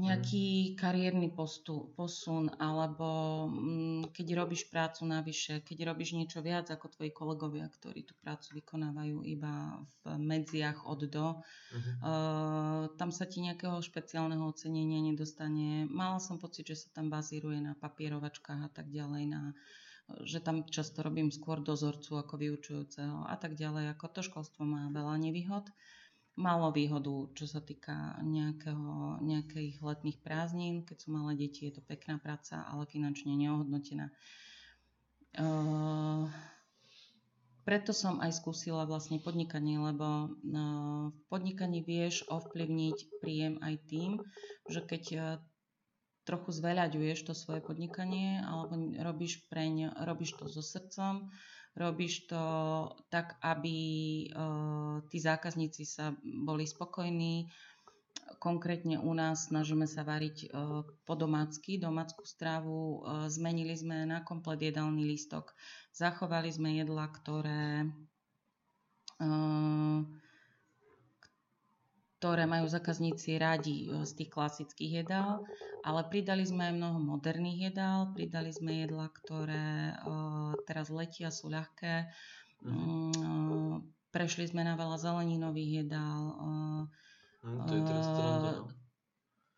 [0.00, 6.88] nejaký kariérny postu, posun, alebo um, keď robíš prácu navyše, keď robíš niečo viac ako
[6.96, 11.92] tvoji kolegovia, ktorí tú prácu vykonávajú iba v medziach od do, uh-huh.
[12.00, 15.84] uh, tam sa ti nejakého špeciálneho ocenenia nedostane.
[15.84, 19.52] Mala som pocit, že sa tam bazíruje na papierovačkách a tak ďalej, na
[20.22, 23.90] že tam často robím skôr dozorcu ako vyučujúceho a tak ďalej.
[23.90, 25.66] Ako to školstvo má veľa nevýhod.
[26.36, 30.84] Malo výhodu, čo sa týka nejakého, nejakých letných prázdnin.
[30.84, 34.12] Keď sú malé deti, je to pekná práca, ale finančne neohodnotená.
[35.36, 36.28] Uh,
[37.64, 44.20] preto som aj skúsila vlastne podnikanie, lebo uh, v podnikaní vieš ovplyvniť príjem aj tým,
[44.68, 45.24] že keď uh,
[46.26, 51.30] trochu zveľaďuješ to svoje podnikanie alebo robíš preň, robíš to so srdcom,
[51.76, 52.40] Robíš to
[53.12, 53.76] tak, aby
[54.32, 57.52] uh, tí zákazníci sa boli spokojní.
[58.40, 63.04] Konkrétne u nás snažíme sa variť uh, po domácky, domácku strávu.
[63.04, 65.52] Uh, zmenili sme na komplet jedálny lístok.
[65.92, 67.92] Zachovali sme jedla, ktoré
[72.26, 75.46] ktoré majú zákazníci radi e, z tých klasických jedál,
[75.86, 81.46] ale pridali sme aj mnoho moderných jedál, pridali sme jedlá, ktoré uh, teraz letia, sú
[81.46, 82.10] ľahké,
[82.66, 83.78] uh,
[84.10, 86.22] prešli sme na veľa zeleninových jedál.
[87.46, 88.66] Mm, to je teraz uh,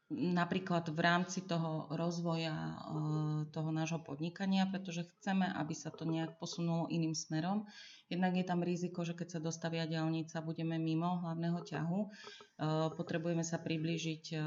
[0.08, 6.40] napríklad v rámci toho rozvoja uh, toho nášho podnikania, pretože chceme, aby sa to nejak
[6.40, 7.68] posunulo iným smerom.
[8.08, 11.98] Jednak je tam riziko, že keď sa dostavia diálnica, budeme mimo hlavného ťahu.
[12.00, 14.40] Uh, potrebujeme sa priblížiť uh,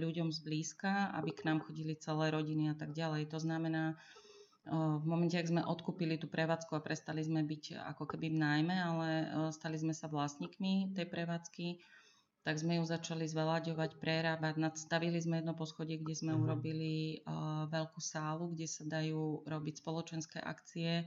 [0.00, 3.28] ľuďom zblízka, aby k nám chodili celé rodiny a tak ďalej.
[3.36, 4.00] To znamená,
[4.70, 8.76] v momente, ak sme odkúpili tú prevádzku a prestali sme byť ako keby v nájme,
[8.78, 9.08] ale
[9.50, 11.82] stali sme sa vlastníkmi tej prevádzky,
[12.42, 14.54] tak sme ju začali zvelaďovať, prerábať.
[14.58, 16.42] Nadstavili sme jedno poschodie, kde sme uh-huh.
[16.42, 21.06] urobili uh, veľkú sálu, kde sa dajú robiť spoločenské akcie.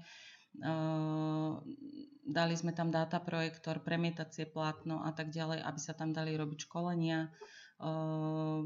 [0.55, 1.59] Uh,
[2.23, 6.71] dali sme tam data projektor, premietacie plátno a tak ďalej, aby sa tam dali robiť
[6.71, 7.27] školenia.
[7.83, 8.63] Uh,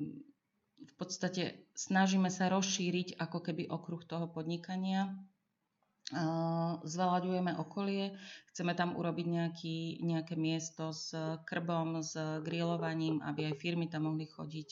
[0.79, 5.11] v podstate snažíme sa rozšíriť ako keby okruh toho podnikania
[6.83, 8.17] zveľaďujeme okolie,
[8.49, 11.13] chceme tam urobiť nejaký, nejaké miesto s
[11.45, 14.69] krbom, s grillovaním, aby aj firmy tam mohli chodiť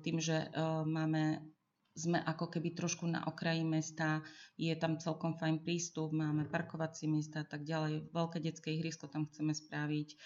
[0.00, 0.48] tým, že
[0.88, 1.44] máme
[1.90, 4.22] sme ako keby trošku na okraji mesta,
[4.54, 8.08] je tam celkom fajn prístup, máme parkovacie miesta a tak ďalej.
[8.14, 10.16] Veľké detské ihrisko tam chceme spraviť.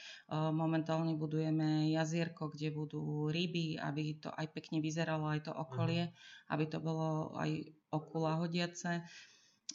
[0.55, 6.53] Momentálne budujeme jazierko, kde budú ryby, aby to aj pekne vyzeralo, aj to okolie, uh-huh.
[6.55, 7.51] aby to bolo aj
[7.91, 9.03] okula hodiace.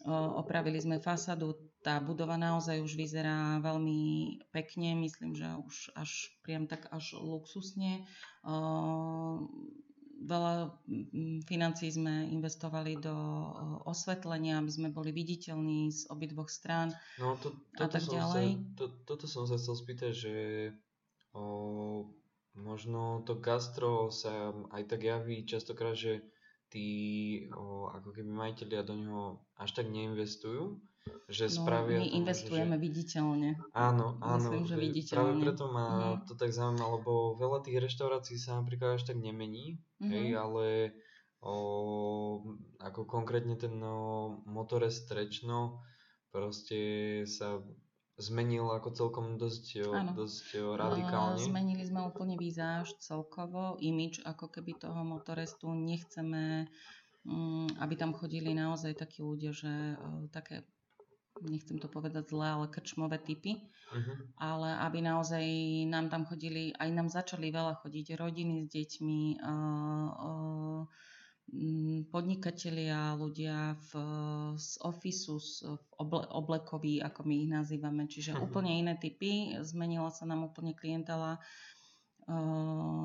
[0.08, 4.00] Opravili sme fasadu, tá budova naozaj už vyzerá veľmi
[4.52, 8.04] pekne, myslím, že už až priam tak až luxusne.
[10.20, 10.76] Veľa
[11.48, 13.16] financí sme investovali do
[13.88, 18.60] osvetlenia, aby sme boli viditeľní z obidvoch strán no, to, a tak ďalej.
[18.60, 20.36] Sa, to, toto som sa chcel spýtať, že
[21.32, 22.12] o,
[22.52, 26.20] možno to gastro sa aj tak javí častokrát, že
[26.70, 26.88] tí
[27.54, 29.24] o, ako keby majiteľia do neho
[29.58, 30.78] až tak neinvestujú,
[31.30, 31.98] že no, spravia...
[31.98, 32.82] my tomu, investujeme že...
[32.86, 33.50] viditeľne.
[33.74, 34.38] Áno, áno.
[34.38, 35.18] Myslím, že viditeľne.
[35.18, 36.30] Práve preto ma mm.
[36.30, 40.10] to tak zaujíma, lebo veľa tých reštaurácií sa napríklad až tak nemení, mm-hmm.
[40.14, 40.66] hej, ale
[41.42, 41.54] o,
[42.78, 45.82] ako konkrétne ten no, motore strečno
[46.30, 47.58] proste sa
[48.20, 51.40] zmenil ako celkom dosť, dosť radikálne.
[51.40, 55.72] Zmenili sme úplne výzáž celkovo, imič ako keby toho motorestu.
[55.72, 56.68] Nechceme,
[57.24, 59.96] mm, aby tam chodili naozaj takí ľudia, že
[60.36, 60.68] také
[61.42, 63.64] nechcem to povedať zle, ale krčmové typy,
[63.96, 64.16] uh-huh.
[64.36, 65.46] ale aby naozaj
[65.88, 70.82] nám tam chodili, aj nám začali veľa chodiť rodiny s deťmi, uh, uh,
[72.14, 73.92] podnikatelia, ľudia v,
[74.58, 75.66] z ofisu, z
[75.98, 78.46] oble, oblekoví, ako my ich nazývame, čiže uh-huh.
[78.46, 79.58] úplne iné typy.
[79.66, 81.42] Zmenila sa nám úplne klientela.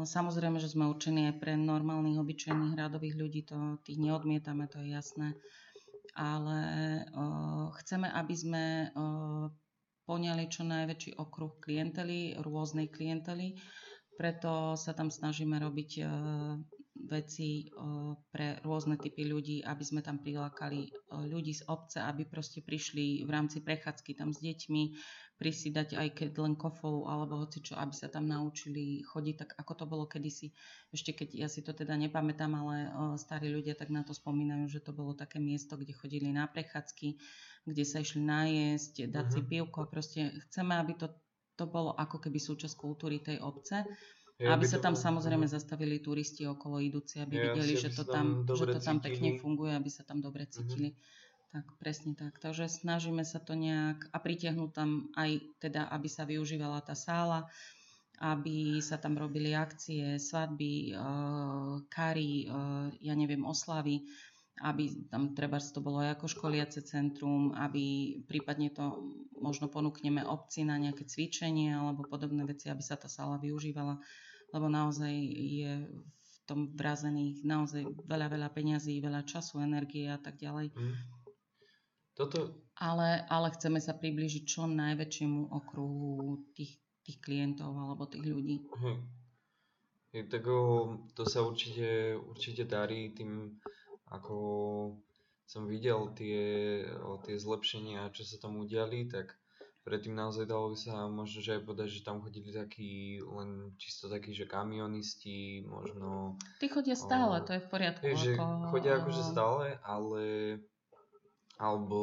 [0.05, 4.93] Samozrejme, že sme určení aj pre normálnych, obyčajných radových ľudí, to tých neodmietame, to je
[4.93, 5.33] jasné.
[6.13, 6.61] Ale
[7.81, 8.65] chceme, aby sme
[10.05, 13.57] poňali čo najväčší okruh klientely, rôznej klientely.
[14.21, 16.05] Preto sa tam snažíme robiť
[17.07, 17.69] veci
[18.33, 20.91] pre rôzne typy ľudí, aby sme tam prilákali
[21.29, 24.83] ľudí z obce, aby proste prišli v rámci prechádzky tam s deťmi,
[25.53, 29.51] si dať aj keď len kofolu alebo hoci čo, aby sa tam naučili chodiť, tak
[29.59, 30.55] ako to bolo kedysi.
[30.95, 32.89] Ešte keď ja si to teda nepamätám, ale
[33.21, 37.19] starí ľudia tak na to spomínajú, že to bolo také miesto, kde chodili na prechádzky,
[37.67, 39.35] kde sa išli najesť, dať uh-huh.
[39.35, 39.49] si mhm.
[39.51, 39.81] pivko.
[39.91, 41.13] Proste chceme, aby to,
[41.59, 43.85] to bolo ako keby súčasť kultúry tej obce
[44.43, 48.67] aby sa tam samozrejme zastavili turisti okolo idúci, aby ja, videli, že to tam, že
[48.67, 50.51] to tam pekne funguje, aby sa tam dobre mhm.
[50.51, 50.91] cítili.
[51.55, 52.43] Tak, presne tak.
[52.43, 57.47] Takže snažíme sa to nejak a pritiahnuť tam aj teda, aby sa využívala tá sála,
[58.19, 64.03] aby sa tam robili akcie, svadby, uh, kary, uh, ja neviem, oslavy,
[64.63, 70.63] aby tam treba to bolo aj ako školiace centrum, aby prípadne to možno ponúkneme obci
[70.63, 73.99] na nejaké cvičenie alebo podobné veci, aby sa tá sála využívala
[74.55, 80.39] lebo naozaj je v tom vrazených naozaj veľa, veľa peňazí, veľa času, energie a tak
[80.39, 80.71] ďalej.
[80.71, 80.95] Mm.
[82.15, 82.63] Toto...
[82.79, 88.63] Ale, ale chceme sa približiť čo najväčšiemu okruhu tých, tých klientov alebo tých ľudí.
[88.67, 88.99] Hm.
[90.15, 90.47] Tak
[91.15, 93.59] to sa určite, určite darí tým,
[94.21, 94.37] ako
[95.45, 99.37] som videl tie, o, tie zlepšenia, čo sa tam udiali, tak
[99.85, 104.09] predtým naozaj dalo by sa možno, že aj povedať, že tam chodili takí len čisto
[104.09, 106.41] takí, že kamionisti, možno...
[106.57, 108.03] Tí chodia stále, o, to je v poriadku.
[108.09, 110.25] Je, že ako, chodia akože stále, ale
[111.55, 112.01] alebo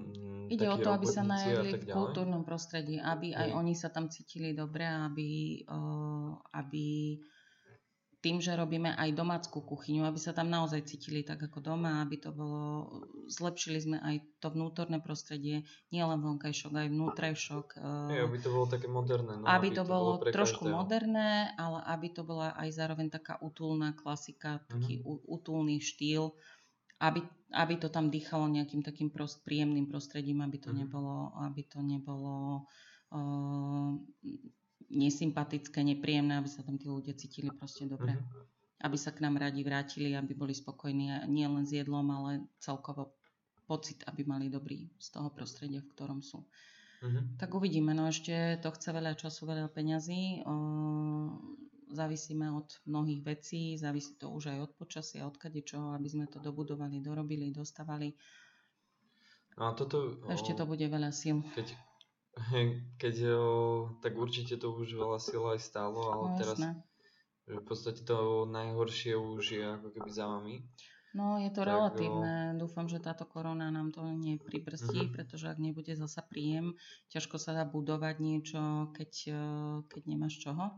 [0.00, 4.08] mm, Ide o to, aby sa najedli v kultúrnom prostredí, aby aj oni sa tam
[4.08, 7.18] cítili dobre, aby, uh, aby
[8.26, 12.18] tým, že robíme aj domácku kuchyňu, aby sa tam naozaj cítili tak ako doma, aby
[12.18, 12.90] to bolo,
[13.30, 15.62] zlepšili sme aj to vnútorné prostredie,
[15.94, 17.66] nielen vonkajšok, aj vnútrajšok.
[18.10, 19.38] Je, aby to bolo také moderné.
[19.38, 20.74] No, aby, aby to, to bolo, bolo trošku každého.
[20.74, 25.30] moderné, ale aby to bola aj zároveň taká utulná klasika, taký mm-hmm.
[25.30, 26.34] utulný štýl,
[26.98, 27.22] aby,
[27.54, 30.82] aby to tam dýchalo nejakým takým prost, príjemným prostredím, aby to mm-hmm.
[30.82, 32.66] nebolo, aby to nebolo
[33.14, 33.94] uh,
[34.90, 38.14] nesympatické, nepríjemné, aby sa tam tí ľudia cítili proste dobre.
[38.14, 38.84] Mm-hmm.
[38.86, 43.16] Aby sa k nám radi vrátili, aby boli spokojní nie len s jedlom, ale celkovo
[43.66, 46.46] pocit, aby mali dobrý z toho prostredia, v ktorom sú.
[47.02, 47.40] Mm-hmm.
[47.40, 50.46] Tak uvidíme, no ešte to chce veľa času, veľa peňazí.
[50.46, 50.54] O,
[51.92, 56.42] závisíme od mnohých vecí, závisí to už aj od počasia, od čoho, aby sme to
[56.42, 58.10] dobudovali, dorobili, dostavali.
[59.56, 60.20] No a toto...
[60.28, 61.40] Ešte to bude veľa síl.
[61.56, 61.68] Keď,
[63.02, 63.42] keď o,
[64.04, 66.58] tak určite to už veľa sila aj stálo, ale no, teraz
[67.46, 70.66] že v podstate to najhoršie už je ako keby za vami.
[71.14, 72.58] No je to tak, relatívne.
[72.58, 72.66] O...
[72.66, 75.14] Dúfam, že táto korona nám to nepribrzdí, uh-huh.
[75.14, 76.76] pretože ak nebude zasa príjem,
[77.08, 79.42] ťažko sa dá budovať niečo, keď, e,
[79.88, 80.76] keď nemáš čoho.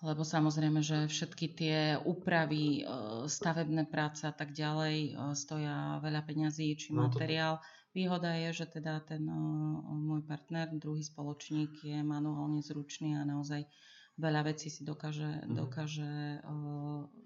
[0.00, 2.92] Lebo samozrejme, že všetky tie úpravy, e,
[3.26, 7.58] stavebné práce a tak ďalej e, stoja veľa peňazí či no, materiál.
[7.58, 13.66] To Výhoda je, že teda ten môj partner, druhý spoločník je manuálne zručný a naozaj
[14.14, 15.54] veľa vecí si dokáže, mm.
[15.58, 16.38] dokáže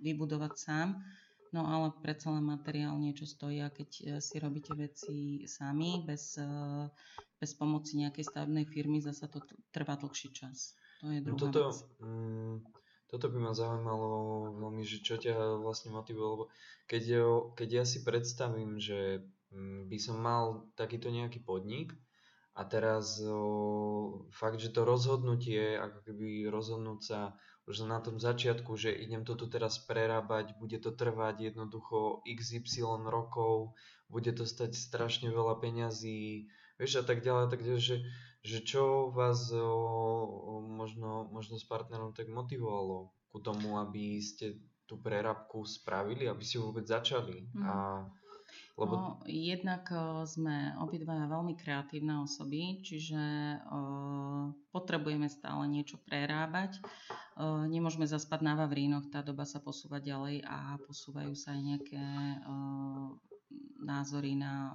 [0.01, 0.89] vybudovať sám.
[1.55, 6.35] No ale predsa len materiál niečo stojí a keď e, si robíte veci sami, bez,
[6.35, 6.51] e,
[7.39, 9.39] bez pomoci nejakej stavebnej firmy, zasa to
[9.71, 10.75] trvá dlhší čas.
[10.99, 11.79] To je no druhá toto, vec.
[12.03, 12.59] Mm,
[13.07, 14.11] toto by ma zaujímalo
[14.67, 16.45] veľmi, že čo ťa vlastne motivuje, lebo
[16.91, 17.05] keď,
[17.55, 19.23] keď ja si predstavím, že
[19.89, 21.95] by som mal takýto nejaký podnik
[22.55, 27.21] a teraz o, fakt, že to rozhodnutie, ako keby rozhodnúť sa
[27.67, 33.09] už na tom začiatku, že idem to tu teraz prerábať, bude to trvať jednoducho XY
[33.11, 33.75] rokov,
[34.07, 36.47] bude to stať strašne veľa peňazí,
[36.79, 37.97] vieš a tak ďalej, tak ďalej, že,
[38.47, 44.63] že čo vás o, o, možno, možno s partnerom tak motivovalo ku tomu, aby ste
[44.87, 47.51] tú prerábku spravili, aby si vôbec začali.
[47.51, 47.65] Mm.
[47.67, 47.75] A
[48.75, 48.95] lebo...
[48.99, 49.87] No, jednak
[50.27, 53.23] sme obidvaja veľmi kreatívne osoby, čiže
[54.75, 56.83] potrebujeme stále niečo prerábať.
[57.71, 62.03] Nemôžeme zaspať na Vavrínoch, tá doba sa posúva ďalej a posúvajú sa aj nejaké
[63.79, 64.75] názory na,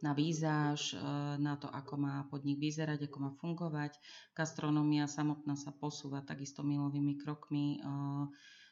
[0.00, 0.96] na výzáž,
[1.36, 4.00] na to, ako má podnik vyzerať, ako má fungovať.
[4.32, 7.84] Gastronomia samotná sa posúva takisto milovými krokmi.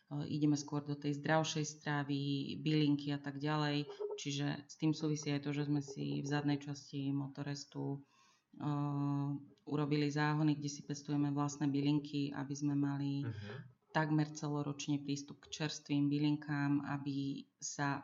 [0.08, 3.84] O, ideme skôr do tej zdravšej stravy, bylinky a tak ďalej.
[4.16, 9.30] Čiže s tým súvisí aj to, že sme si v zadnej časti motorestu uh,
[9.68, 13.56] urobili záhony, kde si pestujeme vlastné bylinky, aby sme mali uh-huh.
[13.92, 18.00] takmer celoročne prístup k čerstvým bylinkám, aby sa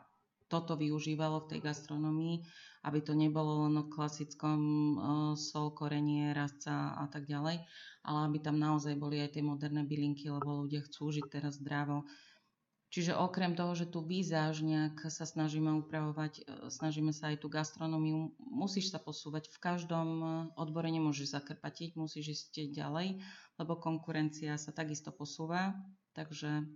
[0.55, 2.47] toto využívalo v tej gastronomii,
[2.87, 4.99] aby to nebolo len o klasickom uh,
[5.35, 7.67] sol, korenie, rastca a tak ďalej,
[8.07, 12.07] ale aby tam naozaj boli aj tie moderné bylinky, lebo ľudia chcú žiť teraz zdravo.
[12.95, 17.51] Čiže okrem toho, že tu výzáž nejak sa snažíme upravovať, e, snažíme sa aj tú
[17.51, 19.51] gastronómiu, musíš sa posúvať.
[19.51, 23.19] V každom e, odbore nemôžeš zakrpatiť, musíš ísť ďalej,
[23.59, 25.75] lebo konkurencia sa takisto posúva.
[26.15, 26.71] Takže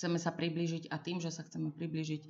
[0.00, 2.22] chceme sa priblížiť a tým, že sa chceme priblížiť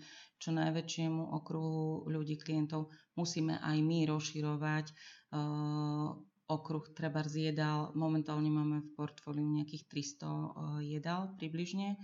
[0.43, 6.19] čo najväčšiemu okruhu ľudí, klientov, musíme aj my rozširovať uh,
[6.51, 7.95] okruh treba jedál.
[7.95, 9.87] Momentálne máme v portfóliu nejakých
[10.19, 11.95] 300 jedál približne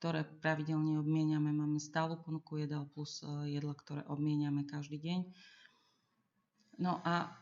[0.00, 1.52] ktoré pravidelne obmieniame.
[1.52, 5.20] Máme stálu ponuku jedal plus e, jedla, ktoré obmieniame každý deň.
[6.80, 7.36] No a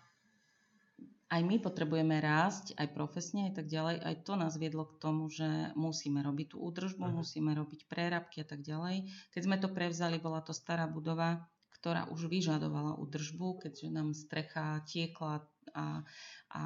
[1.29, 4.01] aj my potrebujeme rásť, aj profesne, aj tak ďalej.
[4.01, 5.45] Aj to nás viedlo k tomu, že
[5.77, 7.21] musíme robiť tú údržbu, uh-huh.
[7.21, 9.13] musíme robiť prerabky a tak ďalej.
[9.37, 11.45] Keď sme to prevzali, bola to stará budova,
[11.79, 15.45] ktorá už vyžadovala údržbu, keďže nám strecha tiekla
[15.77, 16.03] a,
[16.51, 16.63] a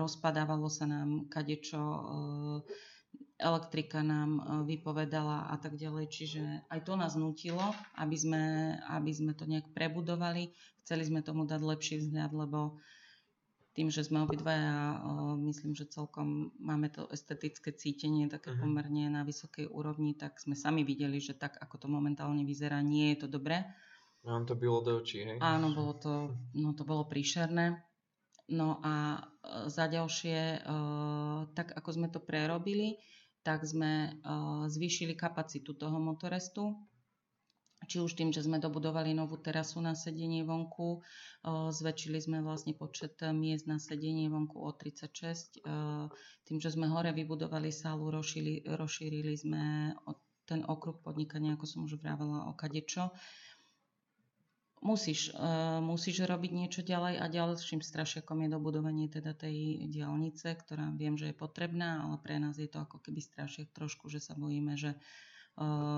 [0.00, 2.02] rozpadávalo sa nám kadečo e,
[3.36, 6.08] elektrika nám e, vypovedala a tak ďalej.
[6.08, 6.42] Čiže
[6.72, 7.62] aj to nás nutilo,
[8.00, 8.44] aby sme,
[8.88, 10.56] aby sme to nejak prebudovali.
[10.82, 12.80] Chceli sme tomu dať lepší vzhľad, lebo
[13.76, 14.98] tým, že sme obidvaja, e,
[15.52, 18.64] myslím, že celkom máme to estetické cítenie také uh-huh.
[18.64, 23.12] pomerne na vysokej úrovni, tak sme sami videli, že tak, ako to momentálne vyzerá, nie
[23.12, 23.68] je to dobré.
[24.24, 25.36] Nám to bylo do očí, hej?
[25.44, 27.84] Áno, bolo to, no to bolo príšerné.
[28.48, 30.64] No a e, za ďalšie,
[31.52, 32.96] tak ako sme to prerobili,
[33.44, 34.18] tak sme
[34.66, 36.74] zvýšili kapacitu toho motorestu.
[37.86, 42.74] Či už tým, že sme dobudovali novú terasu na sedenie vonku, uh, zväčšili sme vlastne
[42.74, 45.62] počet miest na sedenie vonku o 36.
[45.62, 46.10] Uh,
[46.44, 49.94] tým, že sme hore vybudovali sálu, rozšírili, rozšírili sme
[50.46, 53.10] ten okruh podnikania, ako som už vravela, o kadečo
[54.86, 55.34] musíš,
[55.82, 61.34] musíš robiť niečo ďalej a ďalším strašiakom je dobudovanie teda tej diálnice, ktorá viem, že
[61.34, 64.94] je potrebná, ale pre nás je to ako keby strašiak trošku, že sa bojíme, že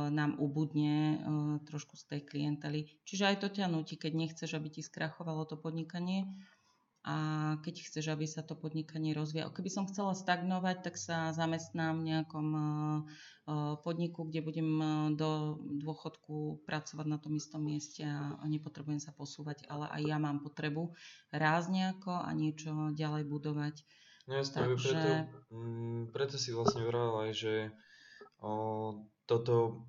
[0.09, 1.19] nám ubudne uh,
[1.67, 2.95] trošku z tej klientely.
[3.03, 6.31] Čiže aj to ťa nutí, keď nechceš, aby ti skrachovalo to podnikanie,
[7.09, 7.17] a
[7.65, 9.49] keď chceš, aby sa to podnikanie rozvíjalo.
[9.49, 12.65] Keby som chcela stagnovať, tak sa zamestnám v nejakom eh,
[13.49, 19.17] eh, podniku, kde budem eh, do dôchodku pracovať na tom istom mieste a nepotrebujem sa
[19.17, 20.93] posúvať, ale aj ja mám potrebu
[21.33, 23.75] rázť nejako a niečo ďalej budovať.
[24.29, 24.77] No Takže...
[24.77, 25.13] preto,
[25.49, 27.55] mm, preto si vlastne vravela aj, že
[28.45, 28.53] o,
[29.29, 29.85] toto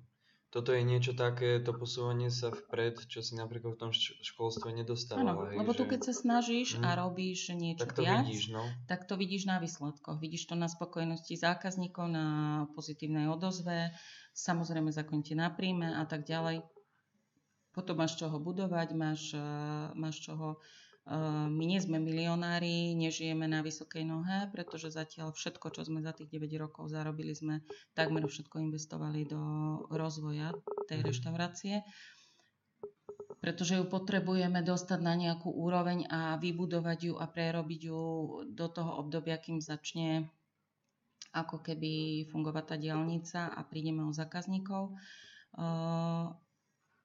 [0.50, 5.54] toto je niečo také, to posúvanie sa vpred, čo si napríklad v tom školstve nedostávala.
[5.54, 6.98] Áno, lebo tu keď sa snažíš mm, a mhm.
[7.06, 8.66] robíš niečo tak to viac, vidíš, no.
[8.90, 10.18] tak to vidíš na výsledkoch.
[10.18, 12.26] Vidíš to na spokojnosti zákazníkov, na
[12.74, 13.94] pozitívnej odozve,
[14.34, 16.66] samozrejme zakonite na príjme a tak ďalej.
[17.70, 19.40] Potom máš čoho budovať, máš, eh,
[19.94, 20.58] máš čoho
[21.50, 26.30] my nie sme milionári, nežijeme na vysokej nohe, pretože zatiaľ všetko, čo sme za tých
[26.30, 27.66] 9 rokov zarobili, sme
[27.98, 29.42] takmer všetko investovali do
[29.90, 30.54] rozvoja
[30.86, 31.06] tej mhm.
[31.10, 31.76] reštaurácie
[33.40, 38.02] pretože ju potrebujeme dostať na nejakú úroveň a vybudovať ju a prerobiť ju
[38.52, 40.28] do toho obdobia, kým začne
[41.32, 44.92] ako keby fungovať tá diálnica a prídeme o zákazníkov.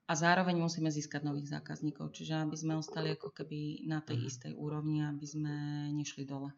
[0.05, 4.27] A zároveň musíme získať nových zákazníkov, čiže aby sme ostali ako keby na tej mm.
[4.29, 5.53] istej úrovni, aby sme
[5.97, 6.53] nešli dole.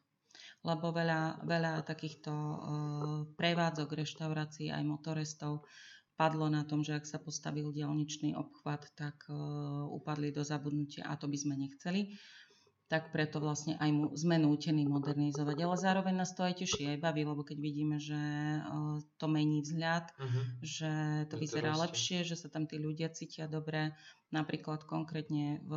[0.68, 2.60] Lebo veľa, veľa takýchto uh,
[3.40, 5.64] prevádzok, reštaurácií, aj motoristov
[6.20, 11.16] padlo na tom, že ak sa postavil dielničný obchvat, tak uh, upadli do zabudnutia a
[11.16, 12.20] to by sme nechceli
[12.88, 15.58] tak preto vlastne aj mu, sme nútení modernizovať.
[15.60, 19.60] Ale zároveň nás to aj teší, aj baví, lebo keď vidíme, že uh, to mení
[19.60, 20.44] vzhľad, uh-huh.
[20.64, 20.92] že
[21.28, 23.92] to je vyzerá to lepšie, že sa tam tí ľudia cítia dobre.
[24.32, 25.72] Napríklad konkrétne v,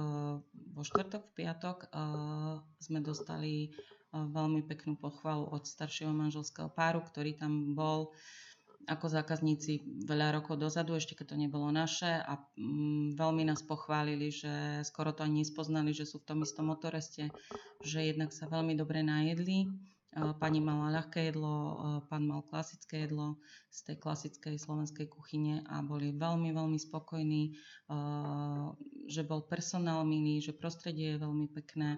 [0.70, 7.02] vo štvrtok, v piatok uh, sme dostali uh, veľmi peknú pochvalu od staršieho manželského páru,
[7.02, 8.14] ktorý tam bol
[8.88, 14.32] ako zákazníci veľa rokov dozadu, ešte keď to nebolo naše a mm, veľmi nás pochválili,
[14.32, 17.28] že skoro to ani nespoznali, že sú v tom istom motoreste,
[17.84, 19.68] že jednak sa veľmi dobre najedli.
[20.10, 21.78] Pani mala ľahké jedlo,
[22.10, 23.38] pán mal klasické jedlo
[23.70, 27.54] z tej klasickej slovenskej kuchyne a boli veľmi, veľmi spokojní,
[29.06, 31.94] že bol personál milý, že prostredie je veľmi pekné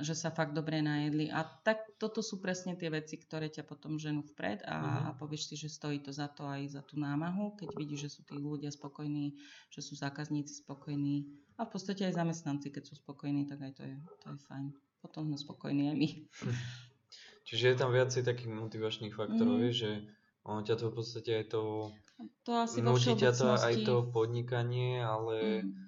[0.00, 1.32] že sa fakt dobre najedli.
[1.32, 5.04] A tak toto sú presne tie veci, ktoré ťa potom ženú vpred a, uh-huh.
[5.08, 8.10] a povieš si, že stojí to za to aj za tú námahu, keď vidíš, že
[8.16, 9.36] sú tí ľudia spokojní,
[9.72, 13.82] že sú zákazníci spokojní a v podstate aj zamestnanci, keď sú spokojní, tak aj to
[13.88, 14.66] je, to je fajn.
[15.00, 16.08] potom sme spokojní aj my.
[17.46, 19.72] Čiže je tam viacej takých motivačných faktorov, mm.
[19.72, 20.04] že
[20.42, 21.62] ono ťa to v podstate aj to,
[22.42, 25.85] to asi nutí ťa to aj to podnikanie, ale mm.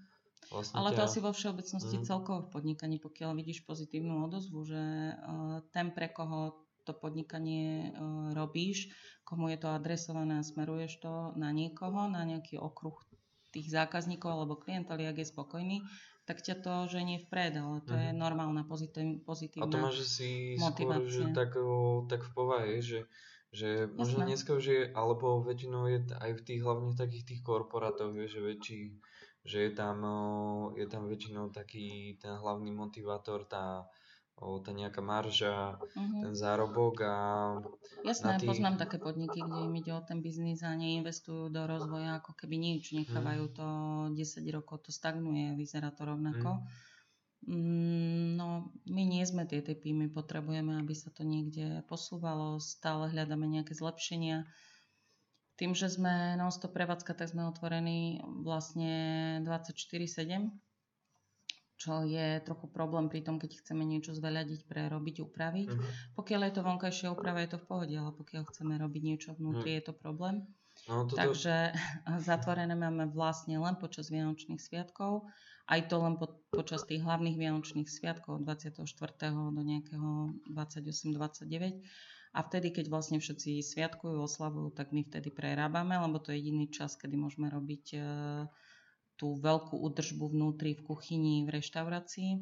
[0.50, 0.96] Vlastne Ale ťa...
[0.96, 2.04] to asi vo všeobecnosti mm.
[2.04, 4.82] celkovo v podnikaní, pokiaľ vidíš pozitívnu odozvu, že
[5.14, 6.56] uh, ten, pre koho
[6.88, 8.88] to podnikanie uh, robíš,
[9.28, 12.96] komu je to adresované a smeruješ to na niekoho, na nejaký okruh
[13.52, 15.78] tých zákazníkov alebo klientov, ak je spokojný,
[16.28, 18.00] tak ťa to ženie vpred, ale to mm.
[18.04, 18.18] je mhm.
[18.20, 21.56] normálna pozitív, pozitívna A to máš si skôr, že tak,
[22.12, 23.08] tak v povahe, že,
[23.48, 27.40] že možno dneska už je, alebo väčšinou je aj v tých hlavne v takých tých
[27.40, 29.00] korporátoch, že väčší,
[29.48, 30.04] že je tam,
[30.76, 33.88] je tam väčšinou taký ten hlavný motivátor, tá,
[34.36, 36.22] tá nejaká marža, uh-huh.
[36.22, 37.16] ten zárobok a...
[38.04, 38.52] Jasné, tých...
[38.52, 42.60] poznám také podniky, kde im ide o ten biznis a neinvestujú do rozvoja ako keby
[42.60, 44.12] nič, nechávajú uh-huh.
[44.12, 46.60] to 10 rokov, to stagnuje, vyzerá to rovnako.
[46.60, 46.86] Uh-huh.
[47.48, 53.48] No, my nie sme tie typy, my potrebujeme, aby sa to niekde posúvalo, stále hľadáme
[53.48, 54.44] nejaké zlepšenia.
[55.58, 60.54] Tým, že sme non-stop prevádzka, tak sme otvorení vlastne 24-7
[61.78, 65.70] čo je trochu problém pri tom, keď chceme niečo zveľadiť, prerobiť, upraviť.
[65.70, 65.90] Uh-huh.
[66.18, 69.70] Pokiaľ je to vonkajšia úprava, je to v pohode, ale pokiaľ chceme robiť niečo vnútri,
[69.70, 69.78] uh-huh.
[69.78, 70.42] je to problém.
[70.90, 71.14] No, toto...
[71.14, 71.70] Takže
[72.28, 75.30] zatvorené máme vlastne len počas Vianočných sviatkov,
[75.70, 78.82] aj to len po, počas tých hlavných Vianočných sviatkov od 24.
[79.30, 81.78] do nejakého 28-29.
[82.38, 86.70] A vtedy, keď vlastne všetci sviatkujú, oslavujú, tak my vtedy prerábame, lebo to je jediný
[86.70, 88.46] čas, kedy môžeme robiť uh,
[89.18, 92.38] tú veľkú údržbu vnútri v kuchyni, v reštaurácii.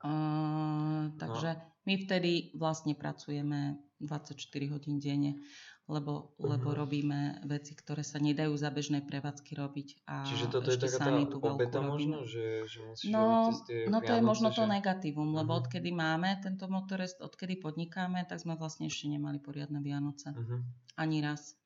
[0.00, 1.60] Uh, takže no.
[1.84, 4.40] my vtedy vlastne pracujeme 24
[4.72, 5.44] hodín denne,
[5.90, 9.88] lebo, lebo robíme veci, ktoré sa nedajú za bežnej prevádzky robiť.
[10.06, 11.10] A Čiže toto je taká tá
[11.42, 13.50] obeta možno, že, že no,
[13.90, 14.62] No to je možno že...
[14.62, 15.66] to negatívum, lebo uh-huh.
[15.66, 20.30] odkedy máme tento motorest, odkedy podnikáme, tak sme vlastne ešte nemali poriadne Vianoce.
[20.30, 20.62] Uh-huh.
[20.94, 21.58] Ani raz.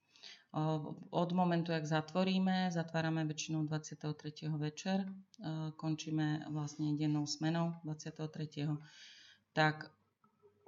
[1.11, 4.47] Od momentu, jak zatvoríme, zatvárame väčšinou 23.
[4.55, 5.03] večer,
[5.75, 8.70] končíme vlastne dennou smenou 23.
[9.51, 9.91] Tak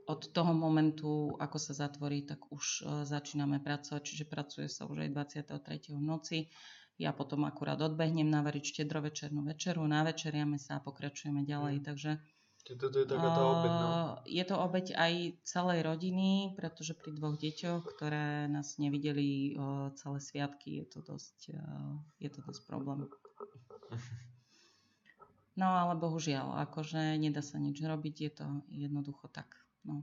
[0.06, 5.10] od toho momentu, ako sa zatvorí, tak už začíname pracovať, čiže pracuje sa už aj
[5.50, 5.98] 23.
[5.98, 6.38] v noci.
[6.96, 11.84] Ja potom akurát odbehnem navariť štedrovečernú večeru, navečeriame sa a pokračujeme ďalej, mm.
[11.84, 12.10] takže
[12.66, 13.90] toto je taká tá obeď, no.
[14.26, 15.12] Je to obeď aj
[15.46, 19.54] celej rodiny, pretože pri dvoch deťoch, ktoré nás nevideli
[19.94, 21.54] celé sviatky, je to dosť,
[22.18, 23.06] je to dosť problém.
[25.56, 29.56] No ale bohužiaľ, akože nedá sa nič robiť, je to jednoducho tak.
[29.86, 30.02] No.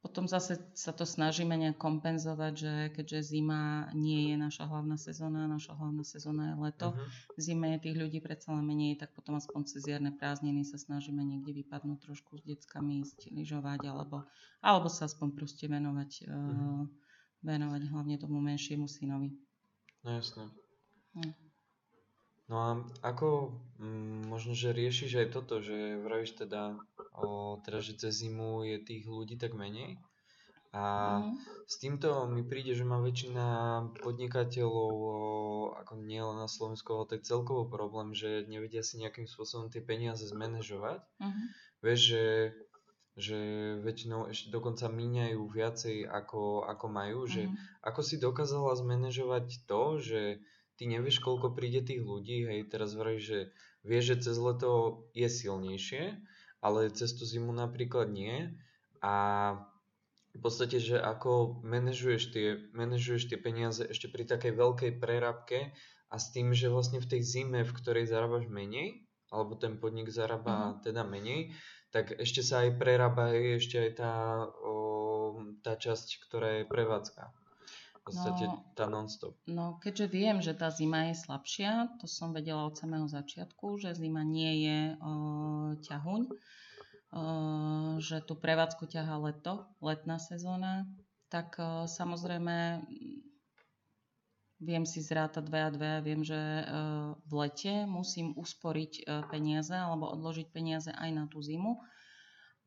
[0.00, 5.44] Potom zase sa to snažíme nejak kompenzovať, že keďže zima nie je naša hlavná sezóna,
[5.44, 7.36] naša hlavná sezóna je leto, uh-huh.
[7.36, 11.20] zime je tých ľudí predsa len menej, tak potom aspoň cez jarné prázdniny sa snažíme
[11.20, 14.24] niekde vypadnúť trošku s deckami, ísť lyžovať, alebo,
[14.64, 16.80] alebo sa aspoň proste venovať, uh-huh.
[16.80, 16.84] uh,
[17.44, 19.36] venovať hlavne tomu menšiemu synovi.
[20.00, 20.48] No jasné.
[21.12, 21.49] Uh-huh.
[22.50, 22.70] No a
[23.06, 26.74] ako mm, možno, že riešiš aj toto, že vravíš teda,
[27.14, 30.02] o, teda, že cez zimu je tých ľudí tak menej?
[30.74, 31.66] A mm.
[31.70, 33.46] s týmto mi príde, že má väčšina
[34.02, 35.14] podnikateľov, o,
[35.78, 39.82] ako nie len na Slovensku, ale tak celkovo problém, že nevedia si nejakým spôsobom tie
[39.82, 41.06] peniaze zmanéžovať.
[41.22, 41.54] Mm.
[41.86, 42.26] Vieš, že,
[43.14, 43.38] že
[43.78, 47.30] väčšinou ešte dokonca míňajú viacej ako, ako majú, mm.
[47.30, 47.42] že
[47.86, 50.42] ako si dokázala zmanéžovať to, že
[50.80, 53.40] ty nevieš, koľko príde tých ľudí, hej, teraz vravíš, že
[53.84, 56.16] vieš, že cez leto je silnejšie,
[56.64, 58.56] ale cez tú zimu napríklad nie
[59.04, 59.14] a
[60.32, 65.76] v podstate, že ako manažuješ tie, manažuješ tie peniaze ešte pri takej veľkej prerábke
[66.08, 70.08] a s tým, že vlastne v tej zime, v ktorej zarábaš menej, alebo ten podnik
[70.08, 70.80] zarába mm-hmm.
[70.80, 71.52] teda menej,
[71.92, 74.14] tak ešte sa aj prerába ešte aj tá,
[74.64, 77.36] o, tá časť, ktorá je prevádzka
[78.04, 79.36] podstate no, tá non-stop.
[79.44, 83.96] No keďže viem, že tá zima je slabšia, to som vedela od samého začiatku, že
[83.96, 85.12] zima nie je o,
[85.78, 86.34] ťahuň, o,
[88.00, 90.88] že tú prevádzku ťaha leto, letná sezóna,
[91.28, 92.84] tak o, samozrejme
[94.60, 96.36] viem si zrátať dve a dve a viem, že
[97.24, 101.80] v lete musím usporiť peniaze alebo odložiť peniaze aj na tú zimu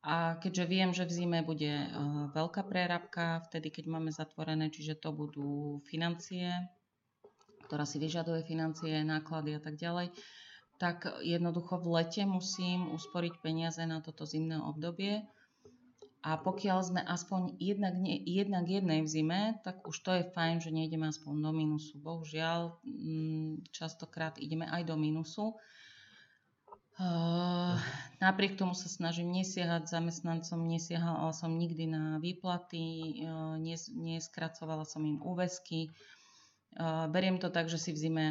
[0.04, 5.00] a keďže viem, že v zime bude uh, veľká prerabka, vtedy keď máme zatvorené, čiže
[5.00, 6.52] to budú financie,
[7.72, 10.12] ktorá si vyžaduje financie, náklady a tak ďalej,
[10.76, 15.24] tak jednoducho v lete musím usporiť peniaze na toto zimné obdobie.
[16.24, 17.96] A pokiaľ sme aspoň jednak,
[18.28, 22.00] jednak jednej v zime, tak už to je fajn, že nejdeme aspoň do minusu.
[22.00, 25.56] Bohužiaľ, mm, častokrát ideme aj do minusu
[26.94, 27.74] Uh,
[28.22, 35.02] napriek tomu sa snažím nesiahať zamestnancom, nesiahala som nikdy na výplaty, uh, nes, neskracovala som
[35.02, 35.90] im úvesky.
[36.78, 38.26] Uh, beriem to tak, že si v zime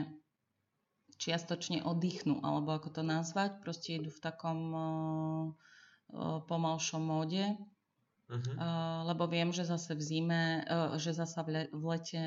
[1.19, 4.59] čiastočne oddychnú, alebo ako to nazvať, proste idú v takom
[6.51, 7.55] pomalšom móde,
[8.27, 8.55] uh-huh.
[8.59, 10.43] uh, lebo viem, že zase v zime,
[10.99, 12.25] že zase v, le, v lete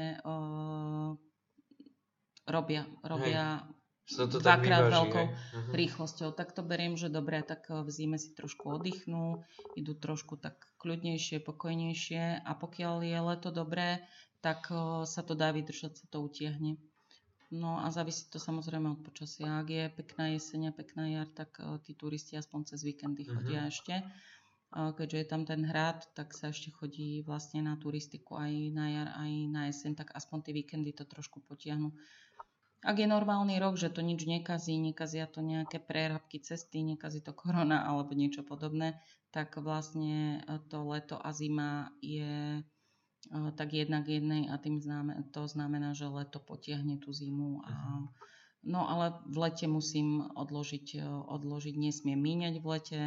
[2.48, 3.68] robia, robia
[4.06, 5.74] sa to dvakrát veľkou uh-huh.
[5.74, 6.30] rýchlosťou.
[6.38, 9.42] Tak to beriem, že dobre, tak v zime si trošku oddychnú,
[9.74, 14.06] idú trošku tak kľudnejšie, pokojnejšie a pokiaľ je leto dobré,
[14.46, 14.70] tak
[15.10, 16.78] sa to dá vydržať, sa to utiahne.
[17.50, 19.62] No a závisí to samozrejme od počasia.
[19.62, 23.74] Ak je pekná jeseň a pekná jar, tak tí turisti aspoň cez víkendy chodia uh-huh.
[23.74, 24.06] ešte.
[24.76, 29.10] Keďže je tam ten hrad, tak sa ešte chodí vlastne na turistiku aj na jar,
[29.18, 31.96] aj na jeseň, tak aspoň tie víkendy to trošku potiahnu.
[32.84, 37.32] Ak je normálny rok, že to nič nekazí, nekazia to nejaké prerabky cesty, nekazí to
[37.32, 39.00] korona alebo niečo podobné,
[39.32, 45.24] tak vlastne e, to leto a zima je e, tak jednak jednej a tým znamená,
[45.34, 47.64] to znamená, že leto potiahne tú zimu.
[47.66, 48.06] A, mhm.
[48.70, 53.02] no ale v lete musím odložiť, e, odložiť nesmiem míňať v lete,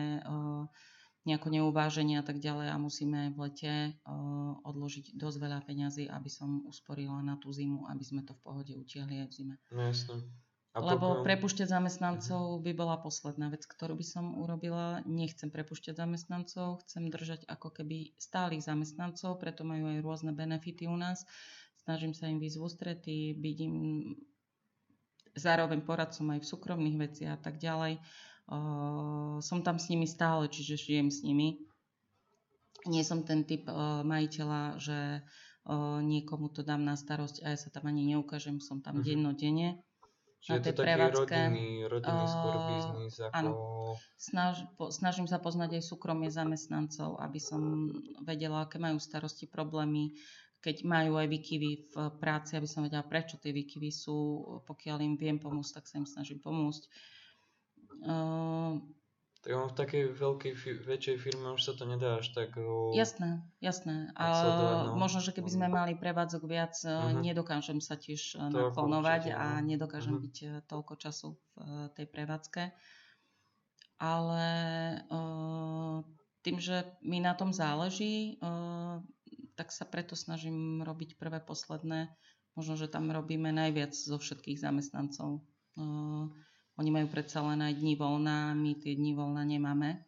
[1.27, 3.73] nejako neuváženie a tak ďalej a musíme v lete
[4.07, 8.43] uh, odložiť dosť veľa peňazí, aby som usporila na tú zimu, aby sme to v
[8.43, 9.55] pohode utiahli aj v zime.
[9.75, 10.23] No jasne.
[10.77, 11.25] A Lebo potom...
[11.27, 15.03] prepušťať zamestnancov by bola posledná vec, ktorú by som urobila.
[15.09, 20.95] Nechcem prepušťať zamestnancov, chcem držať ako keby stálych zamestnancov, preto majú aj rôzne benefity u
[20.95, 21.27] nás.
[21.83, 23.77] Snažím sa im výsť v ústrety, byť im
[25.35, 27.99] zároveň poradcom aj v súkromných veciach a tak ďalej.
[28.49, 31.61] Uh, som tam s nimi stále, čiže žijem s nimi.
[32.88, 35.20] Nie som ten typ uh, majiteľa, že
[35.68, 39.05] uh, niekomu to dám na starosť a ja sa tam ani neukážem, som tam uh-huh.
[39.05, 39.84] dennodenne.
[40.40, 43.34] Čiže na je to taký rodinný, rodinný skôr biznis ako...
[43.36, 43.53] Áno.
[44.16, 47.92] Snaž, po, snažím sa poznať aj súkromie zamestnancov, aby som
[48.24, 50.16] vedela, aké majú starosti, problémy,
[50.64, 54.16] keď majú aj výkyvy v práci, aby som vedela, prečo tie výkyvy sú.
[54.64, 56.86] Pokiaľ im viem pomôcť, tak sa im snažím pomôcť.
[56.86, 57.18] Uh,
[59.38, 62.59] tak on v takej veľkej, väčšej firme už sa to nedá až tak...
[62.59, 64.11] Uh, jasné, jasné.
[64.18, 64.26] A
[64.90, 64.99] no.
[64.99, 67.22] možno, že keby sme mali prevádzok viac, uh-huh.
[67.22, 70.26] nedokážem sa tiež to naklonovať určite, a nedokážem uh-huh.
[70.26, 70.36] byť
[70.66, 71.62] toľko času v
[71.94, 72.62] tej prevádzke.
[74.03, 74.46] Ale
[75.07, 76.03] uh,
[76.42, 78.99] tým, že mi na tom záleží, uh,
[79.55, 82.11] tak sa preto snažím robiť prvé, posledné.
[82.59, 85.46] Možno, že tam robíme najviac zo všetkých zamestnancov.
[85.78, 86.26] Uh,
[86.79, 89.99] oni majú predsa len aj dní voľna, my tie dní voľna nemáme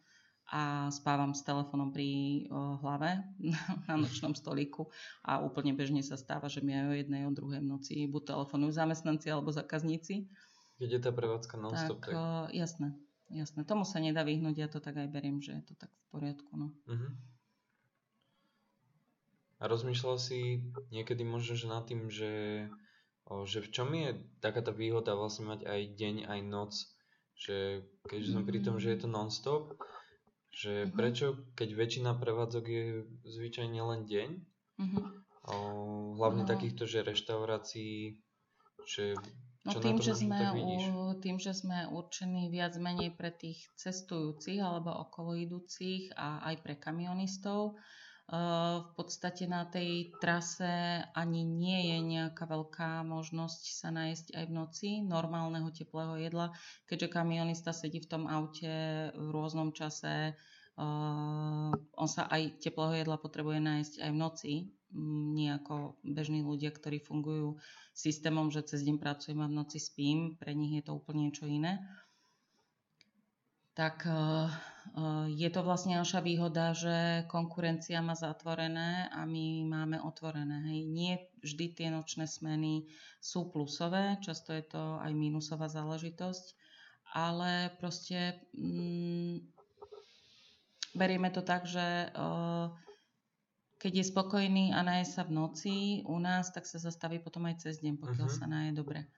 [0.51, 3.23] a spávam s telefónom pri o, hlave
[3.87, 4.91] na nočnom stolíku
[5.23, 8.35] a úplne bežne sa stáva, že mi aj o jednej, o druhej v noci buď
[8.35, 10.27] telefonujú zamestnanci alebo zákazníci.
[10.79, 12.11] Keď je tá prevádzka non-stop, tak...
[12.11, 12.13] tak...
[12.15, 12.91] O, jasné,
[13.31, 13.63] jasné.
[13.63, 16.51] Tomu sa nedá vyhnúť, ja to tak aj beriem, že je to tak v poriadku.
[16.55, 16.75] No.
[16.87, 17.11] Uh-huh.
[19.61, 22.65] A rozmýšľal si niekedy možno, že nad tým, že
[23.27, 26.73] že v čom je taká tá výhoda vlastne mať aj deň, aj noc,
[27.37, 29.77] že keďže som pri tom, že je to non-stop,
[30.51, 30.97] že mm-hmm.
[30.97, 32.85] prečo, keď väčšina prevádzok je
[33.23, 34.29] zvyčajne len deň,
[34.83, 35.05] mm-hmm.
[35.47, 35.55] o,
[36.19, 36.49] hlavne no.
[36.49, 38.19] takýchto, že reštaurácií,
[38.83, 39.15] že
[39.61, 44.89] No tým, že sme u, tým, že sme určení viac menej pre tých cestujúcich alebo
[44.89, 47.77] okolo idúcich a aj pre kamionistov,
[48.31, 54.55] v podstate na tej trase ani nie je nejaká veľká možnosť sa nájsť aj v
[54.55, 56.55] noci normálneho teplého jedla,
[56.87, 60.31] keďže kamionista sedí v tom aute v rôznom čase,
[61.99, 64.53] on sa aj teplého jedla potrebuje nájsť aj v noci,
[65.35, 67.59] nie ako bežní ľudia, ktorí fungujú
[67.91, 71.47] systémom, že cez deň pracujem a v noci spím, pre nich je to úplne niečo
[71.47, 71.79] iné.
[73.75, 74.70] Tak eh, eh,
[75.29, 80.73] je to vlastne naša výhoda, že konkurencia má zatvorené a my máme otvorené.
[80.73, 80.79] Hej.
[80.89, 81.13] Nie
[81.45, 82.89] vždy tie nočné smeny
[83.21, 86.45] sú plusové, často je to aj minusová záležitosť,
[87.13, 89.45] ale proste mm,
[90.97, 92.73] berieme to tak, že uh,
[93.81, 95.75] keď je spokojný a naje sa v noci
[96.05, 98.39] u nás, tak sa zastaví potom aj cez deň, pokiaľ uh-huh.
[98.41, 99.09] sa naje dobre.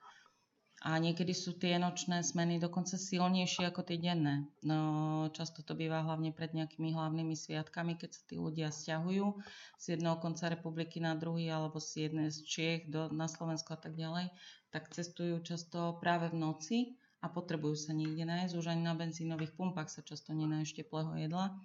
[0.84, 4.44] A niekedy sú tie nočné smeny dokonca silnejšie ako tie denné.
[4.68, 9.40] No, často to býva hlavne pred nejakými hlavnými sviatkami, keď sa tí ľudia stiahujú
[9.80, 13.80] z jedného konca republiky na druhý alebo z jednej z Čiech do, na Slovensko a
[13.80, 14.28] tak ďalej,
[14.76, 16.78] tak cestujú často práve v noci
[17.24, 18.52] a potrebujú sa niekde nájsť.
[18.60, 21.56] Už ani na benzínových pumpách sa často nenájde teplého jedla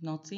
[0.00, 0.36] noci.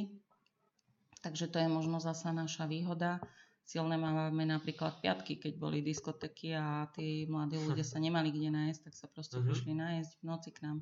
[1.22, 3.22] Takže to je možno zasa naša výhoda
[3.64, 8.80] silné máme napríklad piatky, keď boli diskotéky a tí mladí ľudia sa nemali kde nájsť,
[8.84, 9.48] tak sa proste uh-huh.
[9.48, 10.78] prišli nájsť v noci k nám.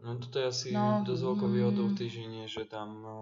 [0.00, 3.16] No toto je asi No, dosť veľkou výhodou v týždni, že tam no,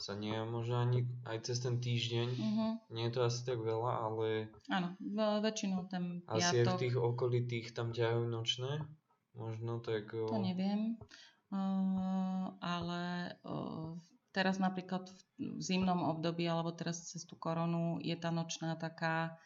[0.00, 2.66] sa nie možno ani aj cez ten týždeň, Mhm.
[2.90, 4.96] nie je to asi tak veľa, ale Áno,
[5.44, 8.82] väčšinou ten asi aj v piatok, tých okolitých tam ťahajú nočné,
[9.36, 10.10] možno tak...
[10.10, 10.96] to neviem,
[11.52, 13.94] uh, ale uh,
[14.34, 15.06] teraz napríklad
[15.38, 19.38] v, zimnom období alebo teraz cez tú koronu je tá nočná taká,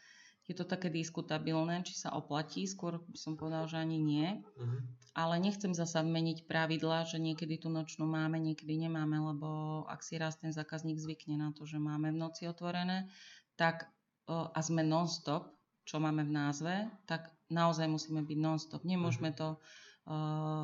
[0.49, 4.41] je to také diskutabilné, či sa oplatí, skôr by som povedal, že ani nie.
[4.57, 4.97] mhm.
[5.18, 10.14] Ale nechcem zasa meniť pravidla, že niekedy tú nočnú máme, niekedy nemáme, lebo ak si
[10.14, 13.11] raz ten zákazník zvykne na to, že máme v noci otvorené,
[13.59, 13.91] tak
[14.30, 15.51] o, a sme non-stop,
[15.82, 16.74] čo máme v názve,
[17.11, 18.86] tak naozaj musíme byť non-stop.
[18.86, 19.88] Nemôžeme to uh,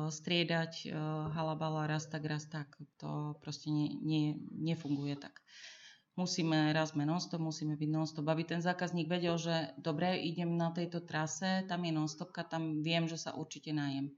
[0.09, 2.73] striedať uh, halabala raz tak, raz tak.
[3.01, 5.41] To proste nie, nie, nefunguje tak.
[6.15, 10.71] Musíme, raz sme non-stop, musíme byť non-stop, aby ten zákazník vedel, že dobre, idem na
[10.71, 14.15] tejto trase, tam je non-stopka, tam viem, že sa určite najem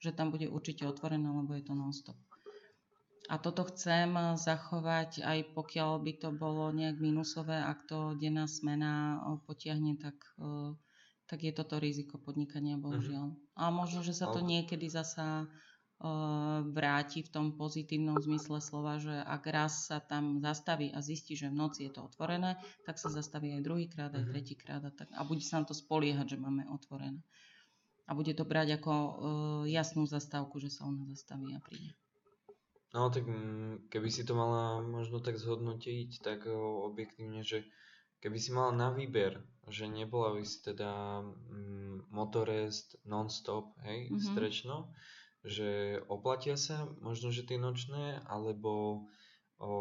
[0.00, 2.16] že tam bude určite otvorené, lebo je to non-stop.
[3.30, 9.22] A toto chcem zachovať, aj pokiaľ by to bolo nejak minusové, ak to denná smena
[9.46, 10.74] potiahne, tak, o,
[11.30, 13.38] tak je toto riziko podnikania, bohužiaľ.
[13.54, 15.46] A možno, že sa to niekedy zasa
[16.02, 16.10] o,
[16.74, 21.46] vráti v tom pozitívnom zmysle slova, že ak raz sa tam zastaví a zistí, že
[21.46, 24.30] v noci je to otvorené, tak sa zastaví aj druhýkrát, aj Mhm.
[24.34, 27.22] tretíkrát a, tak, a bude sa na to spoliehať, že máme otvorené
[28.10, 29.12] a bude to brať ako uh,
[29.70, 31.94] jasnú zastávku, že sa ona zastaví a príde.
[32.90, 37.70] No tak mm, keby si to mala možno tak zhodnotiť, tak o, objektívne, že
[38.20, 44.20] keby si mala na výber, že nebola by si teda mm, motorest non-stop, hej, Mhm.
[44.20, 44.76] strečno,
[45.44, 49.04] že oplatia sa možno, že tie nočné, alebo
[49.60, 49.72] o,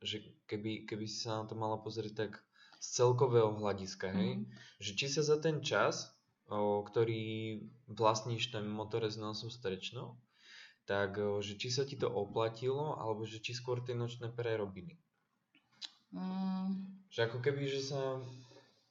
[0.00, 2.32] že keby, keby si sa na to mala pozrieť tak
[2.80, 4.44] z celkového hľadiska, hej, Mhm.
[4.80, 6.12] že či sa za ten čas,
[6.48, 10.16] o, ktorý vlastníš ten motorez nosom strečno,
[10.84, 15.00] tak o, že či sa ti to oplatilo, alebo že či skôr tie nočné prerobili.
[16.12, 18.18] Mm, Že ako keby, že sa...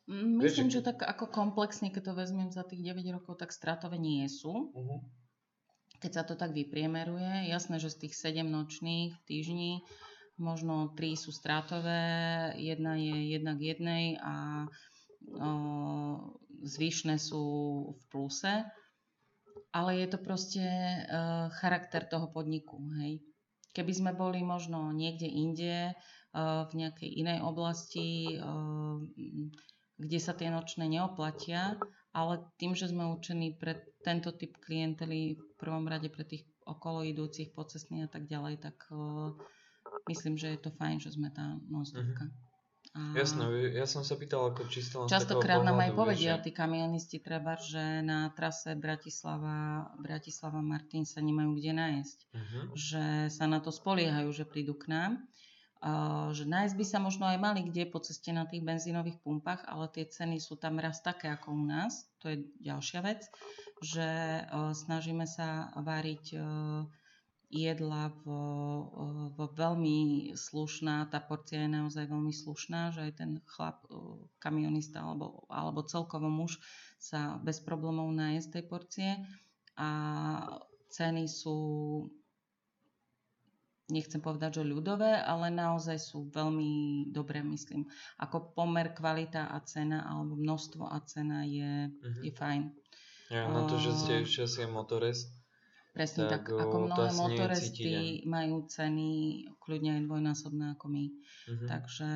[0.07, 3.36] mm, Vieš, myslím, že- že tak ako komplexne, keď to vezmem za tých 9 rokov,
[3.36, 4.71] tak stratové nie sú.
[4.71, 4.99] Uh-huh.
[5.99, 9.71] Keď sa to tak vypriemeruje, jasné, že z tých 7 nočných v týždni
[10.36, 12.03] možno 3 sú stratové,
[12.57, 14.67] jedna je jedna k jednej a
[15.30, 15.51] o,
[16.63, 17.43] zvyšné sú
[17.91, 18.63] v pluse.
[19.74, 20.99] Ale je to proste e,
[21.57, 23.26] charakter toho podniku, hej.
[23.74, 25.97] Keby sme boli možno niekde inde,
[26.34, 28.38] v nejakej inej oblasti, e,
[30.02, 31.78] kde sa tie nočné neoplatia,
[32.10, 37.06] ale tým, že sme určení pre tento typ klientely, v prvom rade pre tých okolo
[37.06, 38.98] idúcich, pocestných a tak ďalej, tak e,
[40.10, 42.34] myslím, že je to fajn, že sme tá non-stopka.
[42.94, 46.52] A Jasné, ja som sa pýtal ako čisto len Častokrát nám aj povedia vieš, tí
[46.54, 52.18] kamionisti treba, že na trase Bratislava, Bratislava Martin sa nemajú kde nájsť.
[52.22, 52.38] že...
[52.38, 52.66] Uh-huh.
[52.78, 53.04] Že
[53.34, 55.26] sa na to spoliehajú, že prídu k nám.
[55.84, 59.68] Uh, že nájsť by sa možno aj mali kde po ceste na tých benzínových pumpách,
[59.68, 62.08] ale tie ceny sú tam raz také ako u nás.
[62.24, 63.28] To je ďalšia vec,
[63.84, 64.08] že
[64.48, 66.88] uh, snažíme sa variť uh,
[67.52, 73.84] jedla uh, vo veľmi slušná, tá porcia je naozaj veľmi slušná, že aj ten chlap,
[74.40, 76.64] kamionista alebo, alebo celkovo muž
[76.96, 79.12] sa bez problémov nájsť tej porcie
[79.76, 79.90] a
[80.96, 81.60] ceny sú
[83.90, 87.88] nechcem povedať, že ľudové, ale naozaj sú veľmi dobré, myslím.
[88.20, 92.22] Ako pomer kvalita a cena, alebo množstvo a cena je, Mhm.
[92.24, 92.62] je fajn.
[93.32, 95.30] Ja, na to, že ste ešte aj motorist,
[95.94, 96.50] Presne tak.
[96.50, 99.10] Tak, ako mnohé motoresty majú ceny
[99.62, 101.06] kľudne aj dvojnásobné ako my.
[101.06, 101.68] uh-huh.
[101.70, 102.12] Takže,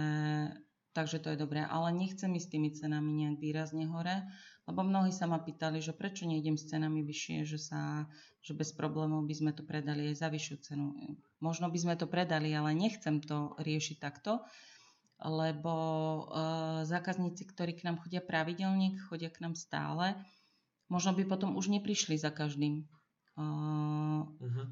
[0.98, 1.62] takže to je dobré.
[1.62, 4.26] Ale nechcem ísť s tými cenami nejak výrazne hore,
[4.68, 8.12] lebo mnohí sa ma pýtali, že prečo nejdem s cenami vyššie, že, sa,
[8.44, 10.92] že bez problémov by sme to predali aj za vyššiu cenu.
[11.40, 14.44] Možno by sme to predali, ale nechcem to riešiť takto,
[15.24, 20.20] lebo uh, zákazníci, ktorí k nám chodia pravidelne, chodia k nám stále,
[20.92, 22.86] možno by potom už neprišli za každým.
[23.40, 23.88] Uh,
[24.38, 24.66] Uh-huh.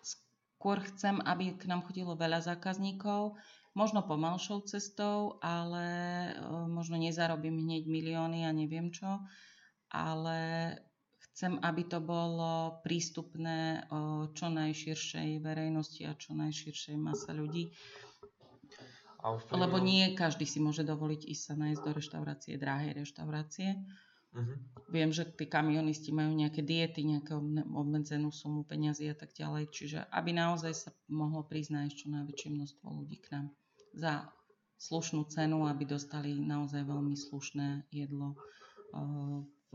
[0.00, 3.36] skôr chcem, aby k nám chodilo veľa zákazníkov,
[3.78, 9.22] možno pomalšou cestou, ale e, možno nezarobím hneď milióny a neviem čo,
[9.94, 10.74] ale
[11.30, 17.70] chcem, aby to bolo prístupné o čo najširšej verejnosti a čo najširšej masa ľudí,
[19.22, 19.62] A vplyvom...
[19.62, 23.78] lebo nie každý si môže dovoliť ísť sa nájsť do reštaurácie, drahej reštaurácie.
[24.28, 24.58] Uh-huh.
[24.90, 29.70] Viem, že tí kamionisti majú nejaké diety, nejaké obne- obmedzenú sumu peňazí a tak ďalej.
[29.70, 33.46] Čiže aby naozaj sa mohlo prísť nájsť čo najväčšie množstvo ľudí k nám
[33.94, 34.28] za
[34.78, 38.34] slušnú cenu, aby dostali naozaj veľmi slušné jedlo
[38.94, 39.72] eh, v,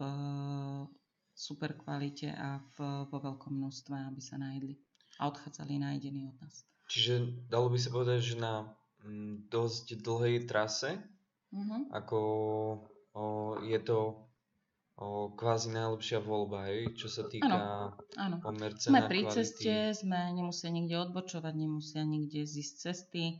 [1.33, 4.77] super kvalite a v, vo veľkom množstve, aby sa najedli
[5.17, 6.65] a odchádzali najedení od nás.
[6.89, 7.13] Čiže
[7.49, 8.69] dalo by sa povedať, že na
[9.01, 10.97] mm, dosť dlhej trase,
[11.53, 11.85] Uh-huh.
[11.93, 12.17] ako
[13.13, 13.23] o,
[13.61, 14.25] je to
[14.97, 18.41] o, kvázi najlepšia voľba, hej, čo sa týka Áno.
[18.41, 19.37] pomer Sme pri kvality.
[19.37, 23.37] ceste, sme, nemusia nikde odbočovať, nemusia nikde zísť cesty.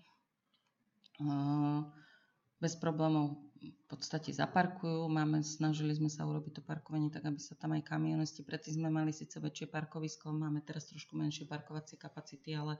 [2.60, 5.08] Bez problémov v podstate zaparkujú.
[5.08, 8.90] Máme, snažili sme sa urobiť to parkovanie tak, aby sa tam aj kamionisti, predtým sme
[8.92, 12.76] mali síce väčšie parkovisko, máme teraz trošku menšie parkovacie kapacity, ale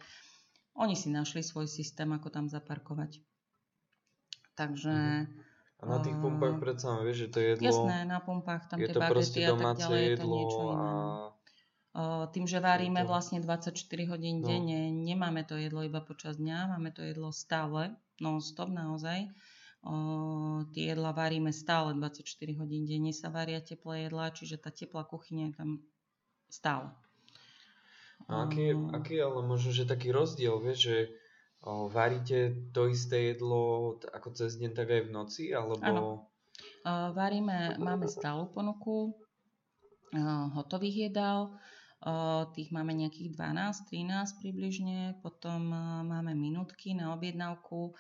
[0.76, 3.22] oni si našli svoj systém, ako tam zaparkovať.
[4.54, 4.96] Takže
[5.82, 8.88] A na tých a- pumpách predsa vieš, že to jedlo, jasné, na pumpách tam je
[8.92, 10.84] tie to proste bagety a tak ďalej, je to jedlo niečo a iné.
[10.84, 11.33] Uh,
[12.34, 13.78] tým, že varíme vlastne 24
[14.10, 14.50] hodín No.
[14.50, 19.30] denne, nemáme to jedlo iba počas dňa, máme to jedlo stále, non-stop naozaj.
[19.84, 22.24] Uh, tie jedla varíme stále 24
[22.56, 25.70] hodín denne sa varia teplé jedlá, čiže tá teplá kuchyňa je tam
[26.48, 26.90] stále.
[28.32, 30.98] No aký, aký je ale možno, že taký rozdiel, vieš, že
[31.68, 35.84] o, varíte to isté jedlo ako cez deň, tak aj v noci, alebo...
[35.84, 36.32] Áno.
[36.88, 39.12] Uh, varíme, máme stálu ponuku
[40.16, 41.60] uh, hotových jedál,
[42.52, 47.96] tých máme nejakých 12-13 približne, potom uh, máme minútky na objednávku,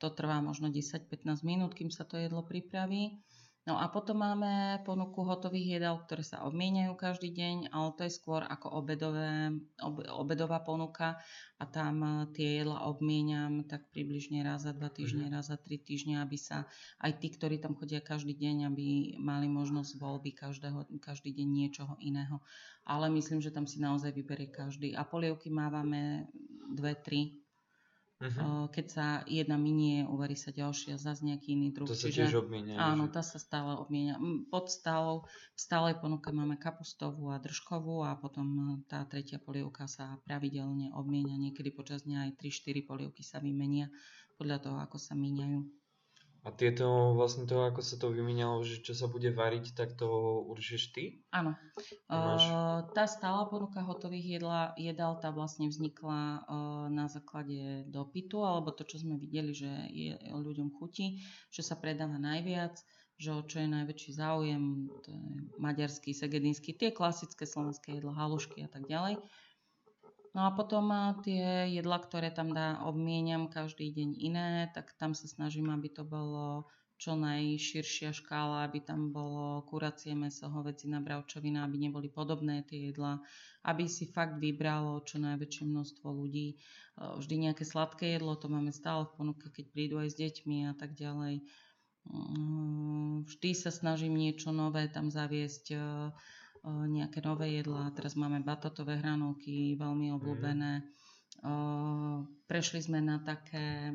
[0.00, 3.20] to trvá možno 10-15 minút, kým sa to jedlo pripraví.
[3.68, 8.16] No a potom máme ponuku hotových jedál, ktoré sa obmieniajú každý deň, ale to je
[8.16, 9.52] skôr ako obedové,
[9.84, 11.20] ob, obedová ponuka
[11.60, 15.76] a tam eh, tie jedla obmieniam tak približne raz za dva týždne, raz za tri
[15.76, 16.64] týždne, aby sa
[17.04, 22.00] aj tí, ktorí tam chodia každý deň, aby mali možnosť voľby každého, každý deň niečoho
[22.00, 22.40] iného.
[22.88, 24.96] Ale myslím, že tam si naozaj vyberie každý.
[24.96, 26.32] A polievky mávame
[26.72, 27.39] dve, tri.
[28.20, 31.88] Eh, Keď sa jedna minie, uvarí sa ďalšia, zase nejaký iný druh.
[31.88, 32.76] To sa tiež obmienia.
[32.76, 34.20] Áno, tá sa stále obmienia.
[34.52, 35.24] Pod stálou,
[35.56, 40.92] v stálej ponuke máme kapustovú a držkovú a potom eh, tá tretia polievka sa pravidelne
[40.92, 41.40] obmienia.
[41.40, 43.88] Niekedy počas dňa aj 3-4 polievky sa vymenia
[44.36, 45.79] podľa toho, ako sa míňajú.
[46.40, 50.08] A tieto, vlastne to, ako sa to vymenialo, že čo sa bude variť, tak to
[50.48, 51.20] určíš ty?
[51.36, 51.52] Áno.
[52.08, 58.40] Máš- Uh, tá stála ponuka hotových jedla, jedál tá vlastne vznikla uh, na základe dopytu,
[58.40, 61.20] alebo to, čo sme videli, že je ľuďom chutí,
[61.52, 62.72] že sa predáva najviac,
[63.20, 65.24] že o čo je najväčší záujem, to je
[65.60, 69.20] maďarský, segedínsky, tie klasické slovenské jedla, halušky a tak ďalej.
[70.30, 75.10] No a potom a tie jedla, ktoré tam dá, obmieniam každý deň iné, tak tam
[75.10, 76.70] sa snažím, aby to bolo
[77.00, 83.24] čo najširšia škála, aby tam bolo kuracie meso, hovedzina, bravčovina, aby neboli podobné tie jedlá,
[83.64, 86.48] aby si fakt vybralo čo najväčšie množstvo ľudí.
[86.52, 86.56] E,
[87.00, 90.76] Vždy nejaké sladké jedlo, to máme stále v ponuke, keď prídu aj s deťmi a
[90.76, 91.40] tak ďalej.
[92.04, 95.80] Mm, Vždy sa snažím niečo nové tam zaviesť, e, e,
[96.64, 97.88] nejaké nové jedlá.
[97.96, 100.72] Teraz máme batatové hranolky, veľmi obľúbené.
[100.80, 100.84] E,
[102.44, 103.94] Prešli sme na také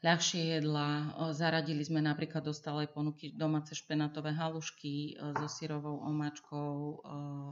[0.00, 1.16] ľahšie jedlá.
[1.32, 6.94] Zaradili sme napríklad do stálej ponuky domáce špenátové halušky e, so syrovou omáčkou e,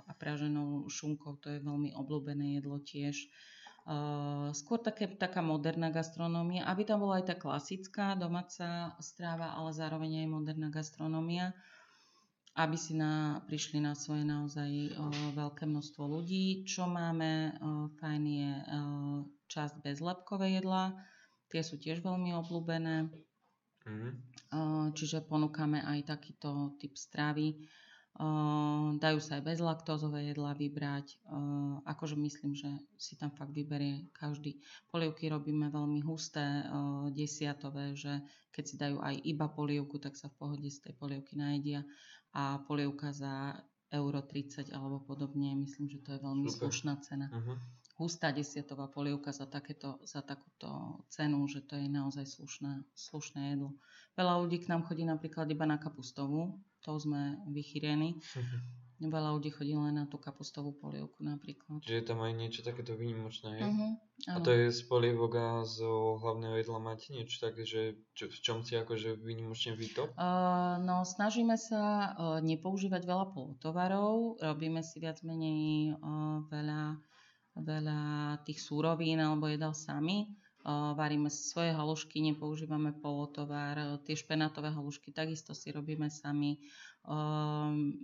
[0.08, 1.40] a praženou šunkou.
[1.44, 3.16] To je veľmi obľúbené jedlo tiež.
[3.16, 3.28] E,
[4.52, 10.24] Skôr také, taká moderná gastronómia, aby tam bola aj tá klasická domáca stráva, ale zároveň
[10.24, 11.56] aj moderná gastronómia
[12.58, 15.06] aby si na, prišli na svoje naozaj o,
[15.38, 16.66] veľké množstvo ľudí.
[16.66, 17.68] Čo máme, o,
[18.02, 18.62] fajn je o,
[19.46, 20.98] časť bezlepkové jedlá,
[21.48, 23.08] tie sú tiež veľmi obľúbené,
[23.88, 24.08] Mhm.
[24.52, 24.60] o,
[24.92, 27.62] čiže ponúkame aj takýto typ stravy.
[28.18, 28.26] O,
[28.98, 31.38] dajú sa aj bezlaktózové jedlá vybrať, o,
[31.86, 32.66] akože myslím, že
[32.98, 34.58] si tam fakt vyberie každý.
[34.90, 38.18] Polievky robíme veľmi husté, o, desiatové, že
[38.50, 41.86] keď si dajú aj iba polievku, tak sa v pohode z tej polievky najedia
[42.32, 43.56] a polievka za
[43.92, 46.58] euro 30 alebo podobne, myslím, že to je veľmi Super.
[46.68, 47.28] slušná cena.
[47.32, 47.54] Mhm.
[47.98, 53.74] Hustá desiatová polievka za, takéto, za takúto cenu, že to je naozaj slušné, slušné jedlo.
[54.14, 58.22] Veľa ľudí k nám chodí napríklad iba na kapustovú, to sme vychýrení.
[58.98, 61.78] Veľa ľudí chodí len na tú kapustovú polievku napríklad.
[61.86, 63.62] Čiže je tam aj niečo takéto výnimočné?
[63.62, 63.94] Uh-huh,
[64.26, 68.38] A to je z polievok a zo hlavného jedla máte niečo také, že čo, v
[68.42, 70.10] čom si akože výnimočne vy to?
[70.18, 76.98] Uh, no, snažíme sa uh, nepoužívať veľa polotovarov, robíme si viac menej uh, veľa,
[77.54, 78.00] veľa
[78.42, 80.26] tých súrovín alebo jedal sami.
[80.68, 86.60] Varíme si svoje halušky, nepoužívame polotovar, tie špenátové halušky takisto si robíme sami.
[87.08, 87.96] Um,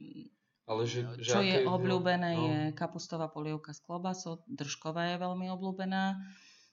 [0.65, 5.53] Ale že, že čo je obľúbené no, je kapustová polievka s klobasou, držková je veľmi
[5.53, 6.25] obľúbená.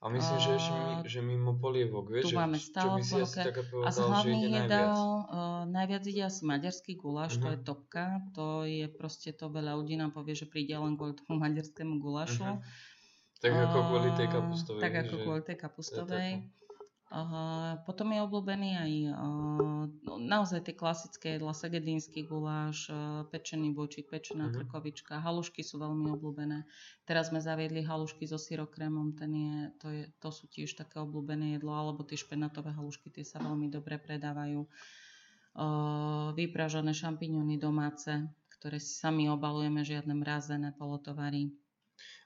[0.01, 3.89] A myslím, že ešte mi, že mimo polievok, vieš, tu máme čo by si A
[3.93, 4.65] z že hlavných najviac.
[4.65, 4.97] jedál
[5.69, 7.53] najviac ide asi maďarský guláš, to Mhm.
[7.53, 8.03] je topka.
[8.33, 12.41] To je proste to veľa ľudí nám povie, že príde len kvôli tomu maďarskému gulášu.
[12.41, 12.65] Mhm.
[13.41, 14.81] Tak ako kvôli tej Uh, kapustovej.
[14.81, 16.31] Tak ako že kvôli tej to kapustovej.
[16.39, 16.70] také.
[17.12, 19.84] Uh, potom je obľúbený aj uh,
[20.16, 24.55] naozaj tie klasické jedla, segedínsky guláš, uh, pečený bočík, pečená Mhm.
[24.55, 26.64] krkovička, halušky sú veľmi obľúbené.
[27.03, 29.51] Teraz sme zaviedli halušky so syrokrémom, ten je,
[29.84, 33.68] to, je, to sú tiež také obľúbené jedlo, alebo tie špenátové halušky, tie sa veľmi
[33.68, 34.64] dobre predávajú.
[35.51, 38.24] Uh, vypražané šampiňony domáce,
[38.55, 41.51] ktoré si sami obalujeme, žiadne mrazené polotovary.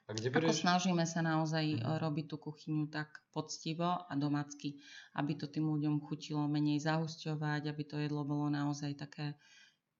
[0.05, 0.61] A kde Ako berieš?
[0.61, 4.77] snažíme sa naozaj e, robiť tú kuchyňu tak poctivo a domácky,
[5.17, 9.33] aby to tým ľuďom chutilo menej zahusťovať, aby to jedlo bolo naozaj také,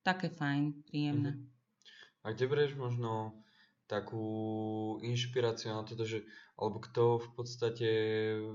[0.06, 1.32] také fajn, príjemné.
[1.34, 1.44] Mhm.
[2.26, 3.34] A kde berieš možno
[3.86, 4.26] takú
[5.06, 6.26] inšpiráciu na toto, že
[6.56, 7.90] alebo kto v podstate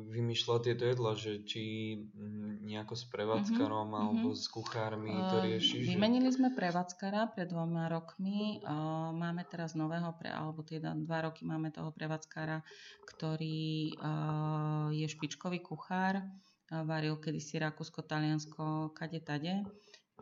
[0.09, 1.63] vymýšľa tieto jedla, že či
[2.01, 4.41] mm, nejako s prevádzkarom Mhm, alebo mhm.
[4.41, 5.91] s kuchármi to Ehm, rieši, že...
[5.93, 8.65] Vymenili sme prevádzkara pred dvoma rokmi.
[8.65, 12.65] Ehm, Máme teraz nového, pre, alebo teda dva roky máme toho prevádzkara,
[13.05, 16.25] ktorý ehm, je špičkový kuchár.
[16.71, 19.67] Varil kedysi Rakúsko, Taliansko, kade tade.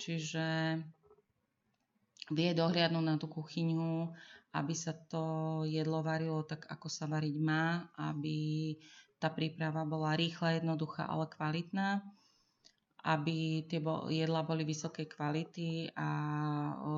[0.00, 0.80] Čiže
[2.32, 4.12] vie dohliadnúť na tú kuchyňu,
[4.58, 8.74] aby sa to jedlo varilo tak, ako sa variť má, aby
[9.22, 12.02] tá príprava bola rýchla, jednoduchá, ale kvalitná
[13.06, 13.78] aby tie
[14.10, 16.10] jedlá boli vysokej kvality a
[16.82, 16.94] o,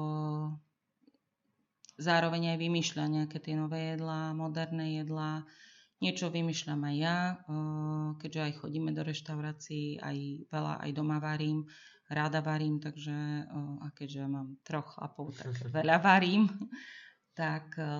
[2.01, 5.45] zároveň aj vymýšľa nejaké tie nové jedlá, moderné jedlá.
[6.01, 7.55] Niečo vymýšľam aj ja, o,
[8.17, 11.69] keďže aj chodíme do reštaurácií, aj veľa aj doma varím,
[12.09, 16.49] ráda varím, takže o, a keďže mám troch chlapov, tak veľa varím.
[17.35, 17.93] Tak, o,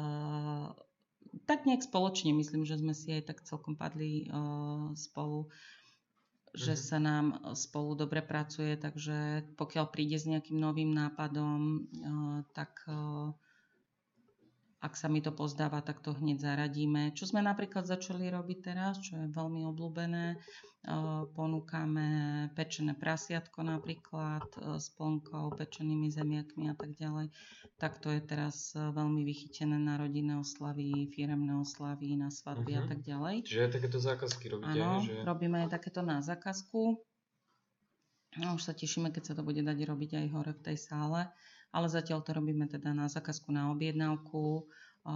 [1.47, 4.41] tak nejak spoločne myslím, že sme si aj tak celkom padli o,
[4.95, 5.51] spolu
[6.51, 6.83] že Mhm.
[6.83, 11.61] sa nám spolu dobre pracuje, takže pokiaľ príde s nejakým novým nápadom,
[11.95, 13.31] eh, tak eh,
[14.81, 17.13] ak sa mi to pozdáva, tak to hneď zaradíme.
[17.13, 22.09] Čo sme napríklad začali robiť teraz, čo je veľmi obľúbené, eh, ponúkame
[22.57, 27.29] pečené prasiatko napríklad eh, s plnkou, pečenými zemiakmi a tak ďalej.
[27.77, 32.83] Tak to je teraz eh, veľmi vychytené na rodinné oslavy, firemné oslavy, na svadby a
[32.83, 32.89] Mhm.
[32.89, 33.37] tak ďalej.
[33.45, 35.21] Čiže aj takéto zákazky robíte, Áno, že...
[35.23, 36.97] robíme aj takéto na zákazku.
[38.39, 41.27] No, už sa tešíme, keď sa to bude dať robiť aj hore v tej sále.
[41.71, 44.67] Ale zatiaľ to robíme teda na zákazku na objednávku.
[45.01, 45.15] O,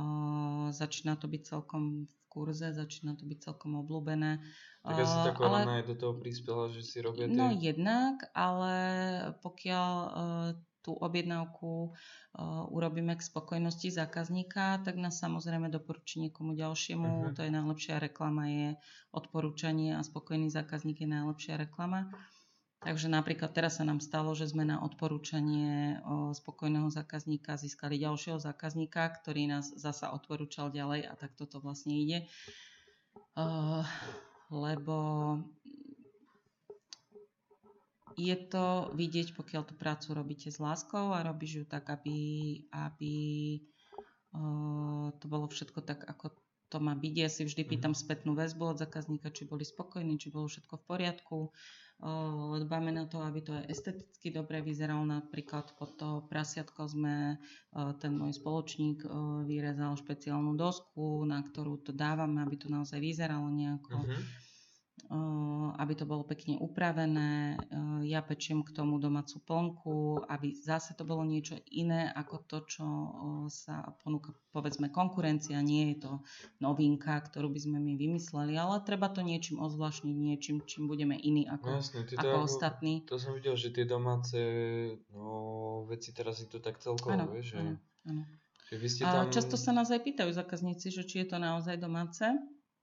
[0.73, 4.43] začína to byť celkom v kurze, začína to byť celkom obľúbené.
[4.83, 7.37] Tak asi tá korona aj do toho prispela, že si robia tie...
[7.39, 8.75] No jednak, ale
[9.39, 10.09] pokiaľ e,
[10.85, 11.91] tú objednávku e,
[12.69, 17.09] urobíme k spokojnosti zákazníka, tak nás samozrejme doporučí niekomu ďalšiemu.
[17.09, 17.33] Mhm.
[17.39, 18.69] To je najlepšia reklama, je
[19.15, 22.13] odporúčanie a spokojný zákazník je najlepšia reklama.
[22.85, 25.99] Takže napríklad teraz sa nám stalo, že sme na odporúčanie
[26.37, 32.29] spokojného zákazníka získali ďalšieho zákazníka, ktorý nás zasa odporúčal ďalej a tak toto vlastne ide.
[34.53, 34.97] Lebo
[38.21, 43.17] je to vidieť, pokiaľ tú prácu robíte s láskou a robíš ju tak, aby, aby
[45.19, 46.37] to bolo všetko tak, ako
[46.75, 47.15] to má byť.
[47.15, 50.85] Ja si vždy pýtam spätnú väzbu od zákazníka, či boli spokojní, či bolo všetko v
[50.91, 51.39] poriadku.
[52.67, 55.07] Dbáme na to, aby to aj esteticky dobre vyzeralo.
[55.07, 57.39] Napríklad pod to prasiatko sme,
[58.03, 59.07] ten môj spoločník
[59.47, 64.44] vyrezal špeciálnu dosku, na ktorú to dávame, aby to naozaj vyzeralo nejako Mhm.
[65.75, 67.59] Aby to bolo pekne upravené.
[68.07, 72.87] Ja pečiem k tomu domácu plnku, aby zase to bolo niečo iné ako to, čo
[73.51, 75.59] sa ponúka povedzme konkurencia.
[75.61, 76.13] Nie je to
[76.63, 81.45] novinka, ktorú by sme my vymysleli, ale treba to niečím ozvláštniť, niečím, čím budeme iní
[81.45, 82.93] No ako, jasne, ty to, ako ako, ostatní.
[83.05, 84.39] to som videl, že tie domáce
[85.11, 87.75] no, veci teraz si to tak celkovo, vieš, že, áno,
[88.09, 88.23] áno.
[88.71, 89.35] že vy ste A tam...
[89.35, 92.25] často sa nás aj pýtajú zákazníci, že či je to naozaj domáce.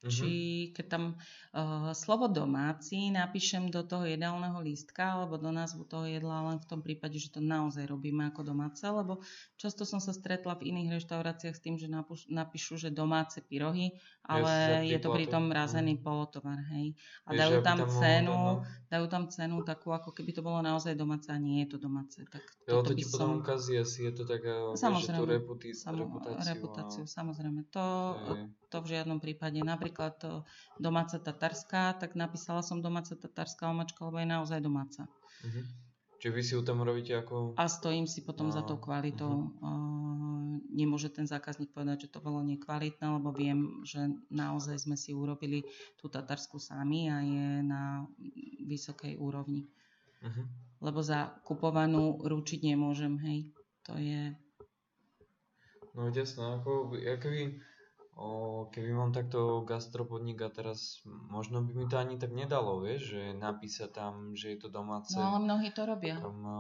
[0.02, 0.10] Mhm.
[0.10, 0.30] Či
[0.74, 6.42] keď tam uh, slovo domáci napíšem do toho jedálneho lístka alebo do názvu toho jedla
[6.50, 9.22] len v tom prípade, že to naozaj robíme ako domáce, lebo
[9.62, 13.94] často som sa stretla v iných reštauráciách s tým, že napíš, napíšu, že domáce pyrohy,
[14.26, 16.98] ale za je to pritom mrazený polotovar, hej.
[17.30, 18.66] A Vieš, dajú tam tam cenu, no.
[18.90, 22.18] dajú tam cenu takú, ako keby to bolo naozaj domáce a nie je to domáce.
[22.26, 23.42] Tak Jo, to ti potom som...
[23.46, 25.46] ukazí, asi je to taká, že tú Samozrejme,
[25.78, 26.50] Samo, reputáciu.
[26.50, 27.62] reputáciu, samozrejme.
[27.70, 27.84] To,
[28.34, 29.60] je- to v žiadnom prípade.
[29.60, 30.48] Napríklad to
[30.80, 35.12] domáca tatarská, tak napísala som domáca tatarská omačka, lebo je naozaj domáca.
[35.44, 35.92] Mhm.
[36.22, 37.58] Čiže vy si ju tam robíte ako...
[37.58, 39.58] A stojím si potom za No, tou kvalitou.
[39.58, 45.18] Uh, nemôže ten zákazník povedať, že to bolo nekvalitné, lebo viem, že naozaj sme si
[45.18, 45.66] urobili
[45.98, 48.06] tú tatarsku sami a je na
[48.62, 49.66] vysokej úrovni.
[50.22, 50.46] Uh-huh.
[50.78, 53.40] Lebo za kupovanú ručiť nemôžem, hej.
[53.90, 54.38] To je...
[55.98, 57.66] No jasné, ako, keby,
[58.16, 63.16] o, keby mám takto gastropodnik a teraz možno by mi to ani tak nedalo, vieš,
[63.16, 65.16] že napísať tam, že je to domáce.
[65.16, 66.20] No ale mnohí to robia.
[66.20, 66.60] Tam, o,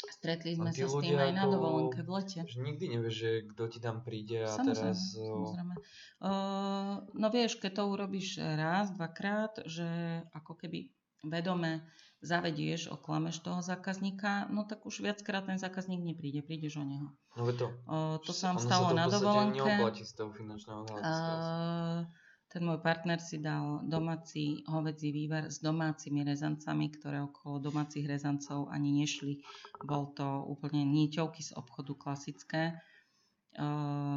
[0.00, 2.40] Stretli sme sa s tým aj na dovolenke v lete.
[2.48, 4.98] Že nikdy nevieš, že kto ti tam príde a samozrejme, teraz...
[5.16, 5.74] Samozrejme.
[6.20, 9.88] Uh, no vieš, keď to urobíš raz, dvakrát, že
[10.32, 10.88] ako keby
[11.24, 11.84] vedome
[12.20, 17.08] zavedieš, oklameš toho zákazníka, no tak už viackrát ten zákazník nepríde, prídeš o neho.
[17.36, 19.64] No to, uh, to sa vám stalo na dovolenke.
[20.04, 22.04] z toho finančného uh,
[22.50, 28.66] ten môj partner si dal domáci hovedzí vývar s domácimi rezancami, ktoré okolo domácich rezancov
[28.74, 29.38] ani nešli.
[29.86, 32.74] Bol to úplne níťovky z obchodu klasické.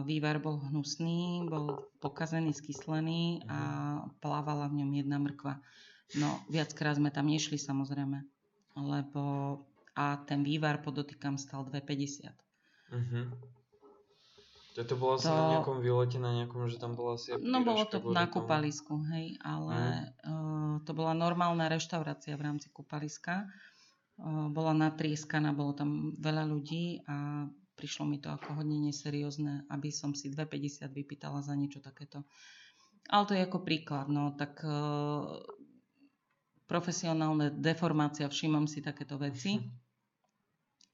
[0.10, 3.58] Vývar bol hnusný, bol pokazený, skyslený a
[4.01, 4.18] mhm.
[4.18, 5.62] plávala v ňom jedna mrkva.
[6.18, 8.22] No, viackrát sme tam nešli samozrejme,
[8.78, 9.24] lebo
[9.93, 12.34] a ten vývar podotýkam stal 2,50.
[12.93, 13.26] Uh-huh.
[14.74, 15.30] To, to bolo to...
[15.30, 19.38] na nejakom výlete, na nejakom, že tam bola asi No bolo to na kúpalisku, hej,
[19.45, 20.05] ale mm.
[20.26, 23.45] uh, to bola normálna reštaurácia v rámci kúpaliska.
[24.18, 27.45] Uh, bola natrieskaná, bolo tam veľa ľudí a
[27.78, 32.26] prišlo mi to ako hodne neseriózne, aby som si 2,50 vypýtala za niečo takéto.
[33.14, 35.38] Ale to je ako príklad, no tak uh,
[36.68, 39.59] profesionálne deformácia, všímam si takéto veci.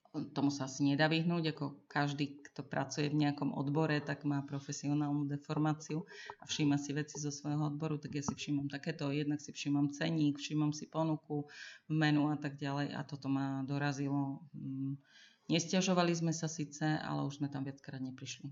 [0.09, 5.30] Tomu sa asi nedá vyhnúť, ako každý, kto pracuje v nejakom odbore, tak má profesionálnu
[5.30, 6.01] deformáciu
[6.41, 9.93] a všíma si veci zo svojho odboru, tak ja si všímam takéto, jednak si všímam
[9.93, 11.45] ceník, všímam si ponuku
[11.86, 14.49] menu a tak ďalej a toto ma dorazilo.
[14.57, 14.97] Mm,
[15.45, 18.49] nestiažovali sme sa síce, ale už sme tam viackrát neprišli.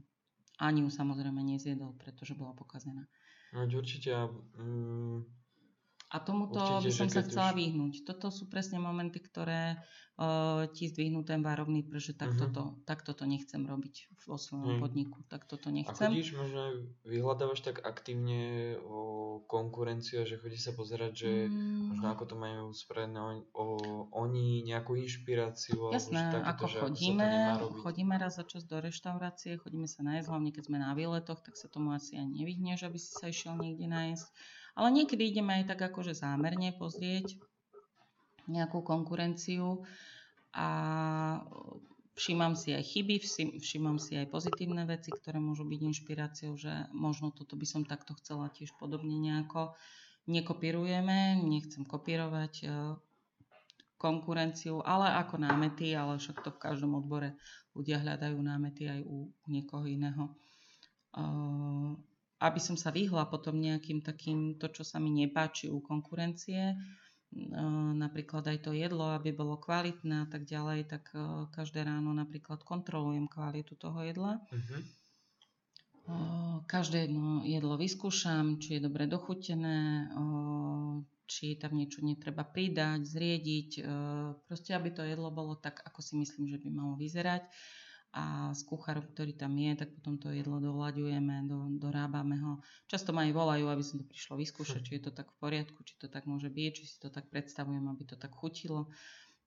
[0.62, 3.10] Ani ju samozrejme nezjedol, pretože bola pokazená.
[3.50, 4.14] No určite.
[4.62, 5.26] Mm,
[6.08, 7.58] a tomuto Určite, by som sa chcela už...
[7.60, 7.94] vyhnúť.
[8.08, 9.76] Toto sú presne momenty, ktoré
[10.16, 12.56] uh, ti zdvihnú ten varovný prst, že takto, uh-huh.
[12.56, 14.84] to, takto to nechcem robiť vo svojom uh-huh.
[14.88, 15.20] podniku.
[15.28, 16.08] Takto to nechcem.
[16.08, 21.92] A chodíš možno, vyhľadávaš tak aktívne o konkurenciu, že chodíš sa pozerať, že mm.
[21.92, 23.66] možno ako to majú spravené o, o,
[24.16, 25.92] oni, nejakú inšpiráciu.
[25.92, 30.28] Jasné, takéto, ako že chodíme, ako chodíme raz za čas do reštaurácie, chodíme sa nájsť,
[30.32, 33.60] hlavne keď sme na výletoch, tak sa tomu asi ani nevyhneš, aby si sa išiel
[33.60, 34.28] niekde nájsť
[34.78, 37.34] ale niekedy ideme aj tak akože zámerne pozrieť
[38.46, 39.84] nejakú konkurenciu
[40.54, 40.70] a
[42.18, 43.16] všímam si aj chyby,
[43.62, 48.18] všímam si aj pozitívne veci, ktoré môžu byť inšpiráciou, že možno toto by som takto
[48.18, 49.78] chcela tiež podobne nejako.
[50.28, 52.68] Nekopírujeme, nechcem kopírovať e,
[53.96, 57.40] konkurenciu, ale ako námety, ale však to v každom odbore
[57.72, 60.28] ľudia hľadajú námety aj u niekoho iného.
[60.28, 60.34] E,
[62.38, 66.78] aby som sa vyhla potom nejakým takým, to čo sa mi nepáči u konkurencie,
[67.98, 72.64] napríklad aj to jedlo, aby bolo kvalitné a tak ďalej, tak e, každé ráno napríklad
[72.64, 74.40] kontrolujem kvalitu toho jedla.
[74.48, 74.82] Uh-huh.
[76.72, 77.12] Každé
[77.44, 80.08] jedlo vyskúšam, či je dobre dochutené,
[81.28, 83.92] či tam niečo netreba pridať, zriediť, e,
[84.48, 87.44] proste aby to jedlo bolo tak, ako si myslím, že by malo vyzerať
[88.18, 92.54] a s kuchárom, ktorý tam je, tak potom to jedlo doľaďujeme, do, dorábame ho.
[92.90, 95.86] Často ma aj volajú, aby som to prišlo vyskúšať, či je to tak v poriadku,
[95.86, 98.90] či to tak môže byť, či si to tak predstavujem, aby to tak chutilo.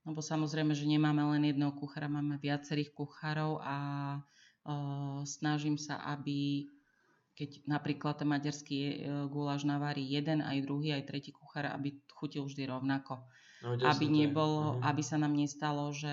[0.07, 3.77] Lebo samozrejme, že nemáme len jedného kuchára, máme viacerých kuchárov a
[4.23, 6.71] uh, snažím sa, aby
[7.35, 8.93] keď napríklad ten maďarský uh,
[9.27, 13.19] guláš navarí jeden, aj druhý, aj tretí kuchár, aby chutil vždy rovnako.
[13.61, 14.89] No, aby, nebolo, uh-huh.
[14.89, 16.09] aby sa nám nestalo, že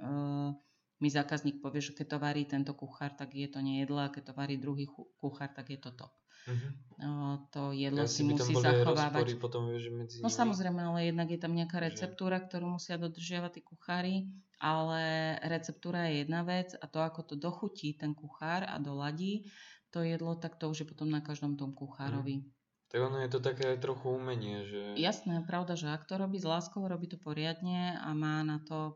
[0.00, 0.56] uh,
[1.00, 4.32] mi zákazník povie, že keď to varí tento kuchár, tak je to nejedlo a keď
[4.32, 4.88] to varí druhý
[5.20, 6.12] kuchár, tak je to top.
[6.46, 6.70] Uh-huh.
[7.02, 7.12] No,
[7.50, 9.34] to jedlo ja si musí zachovávať.
[9.42, 13.60] Potom, vieš, medzi no samozrejme, ale jednak je tam nejaká receptúra, ktorú musia dodržiavať tí
[13.66, 14.14] kuchári,
[14.62, 19.50] ale receptúra je jedna vec a to, ako to dochutí ten kuchár a doladí
[19.90, 22.46] to jedlo, tak to už je potom na každom tom kuchárovi.
[22.46, 22.54] Uh-huh.
[22.86, 24.94] Tak ono je to také aj trochu umenie, že...
[24.94, 28.94] Jasné, pravda, že ak to robí s láskou, robí to poriadne a má na to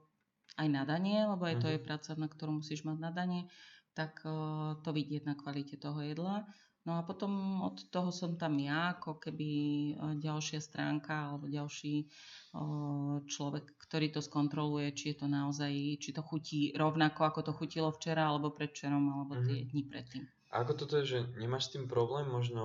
[0.57, 1.75] aj nadanie, lebo aj to mhm.
[1.77, 3.43] je práca, na ktorú musíš mať nadanie,
[3.95, 6.47] tak uh, to vidieť na kvalite toho jedla.
[6.89, 9.51] No a potom od toho som tam ja, ako keby
[9.95, 12.09] uh, ďalšia stránka alebo ďalší
[12.57, 15.71] uh, človek, ktorý to skontroluje, či je to naozaj,
[16.01, 19.71] či to chutí rovnako, ako to chutilo včera alebo predčerom alebo tie mm-hmm.
[19.77, 20.25] dni predtým.
[20.51, 22.65] A ako toto je, že nemáš s tým problém možno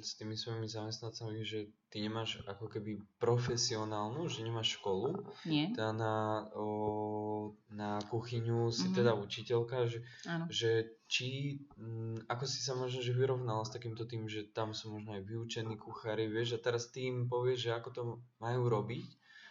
[0.00, 5.68] s tými svojimi zamestnancami, že ty nemáš ako keby profesionálnu, že nemáš školu, Nie?
[5.76, 6.14] teda na,
[6.56, 8.96] o, na kuchyňu si Mhm.
[8.96, 10.00] teda učiteľka, že,
[10.48, 10.70] že
[11.12, 15.12] či, m, ako si sa možno že vyrovnala s takýmto tým, že tam sú možno
[15.12, 18.02] aj vyučení kuchári, vieš, a teraz tým povieš, že ako to
[18.40, 19.08] majú robiť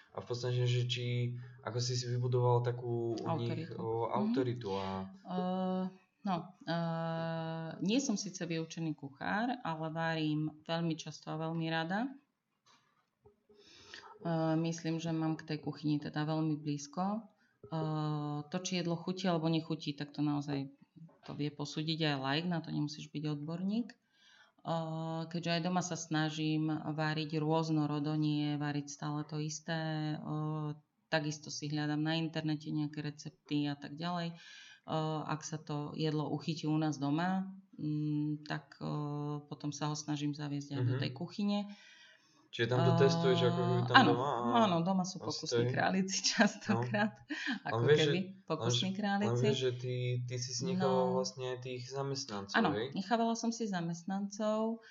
[0.09, 3.77] a v podstate, že či, ako si si vybudoval takú u nich Autoritu.
[3.77, 4.13] o, Mhm.
[4.17, 5.85] autoritu a Uh,
[6.25, 6.35] no,
[6.67, 12.09] uh, nie som síce vyučený kuchár, ale varím veľmi často a veľmi rada.
[14.19, 17.23] Uh, myslím, že mám k tej kuchyni teda veľmi blízko.
[17.71, 20.67] Uh, to, či jedlo chutí alebo nechutí, tak to naozaj
[21.23, 23.95] to vie posúdiť aj like, na to nemusíš byť odborník.
[24.59, 30.19] Uh, keďže aj doma sa snažím variť rôznorodo, nie variť stále to isté.
[30.19, 30.75] Uh,
[31.07, 34.35] takisto si hľadám na internete nejaké recepty a tak ďalej.
[35.25, 37.45] Ak sa to jedlo uchytí u nás doma,
[37.77, 38.75] mm, tak
[39.45, 41.01] potom sa ho snažím zaviesť aj do Mhm.
[41.05, 41.59] tej kuchyne.
[42.49, 44.29] Čiže tam to testuješ ako keby tam áno, doma?
[44.29, 44.65] A...
[44.65, 47.13] áno, doma sú pokusní králici častokrát.
[47.63, 49.43] Ako vieš, keby pokusní králici.
[49.45, 49.93] vieš, že ty,
[50.25, 51.13] ty si si nechávala No.
[51.15, 52.89] vlastne tých zamestnancov, Áno, hej?
[52.93, 54.81] nechávala som si zamestnancov.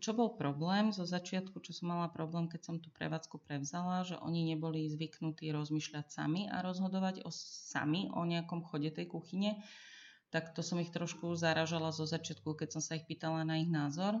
[0.00, 4.16] Čo bol problém zo začiatku, čo som mala problém, keď som tú prevádzku prevzala, že
[4.20, 9.60] oni neboli zvyknutí rozmýšľať sami a rozhodovať o, sami o nejakom chode tej kuchyne,
[10.28, 13.70] tak to som ich trošku zaražala zo začiatku, keď som sa ich pýtala na ich
[13.70, 14.20] názor.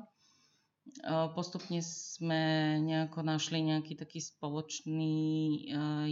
[1.34, 5.14] Postupne sme nejako našli nejaký taký spoločný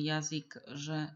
[0.02, 1.14] jazyk, že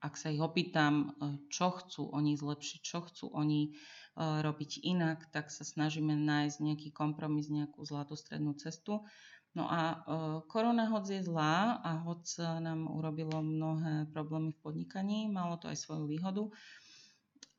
[0.00, 1.12] ak sa ich opýtam,
[1.52, 3.76] čo chcú oni zlepšiť, čo chcú oni
[4.16, 9.04] robiť inak, tak sa snažíme nájsť nejaký kompromis, nejakú zlatú strednú cestu.
[9.50, 10.06] No a
[10.46, 15.78] korona hoc je zlá a hoc nám urobilo mnohé problémy v podnikaní, malo to aj
[15.78, 16.48] svoju výhodu.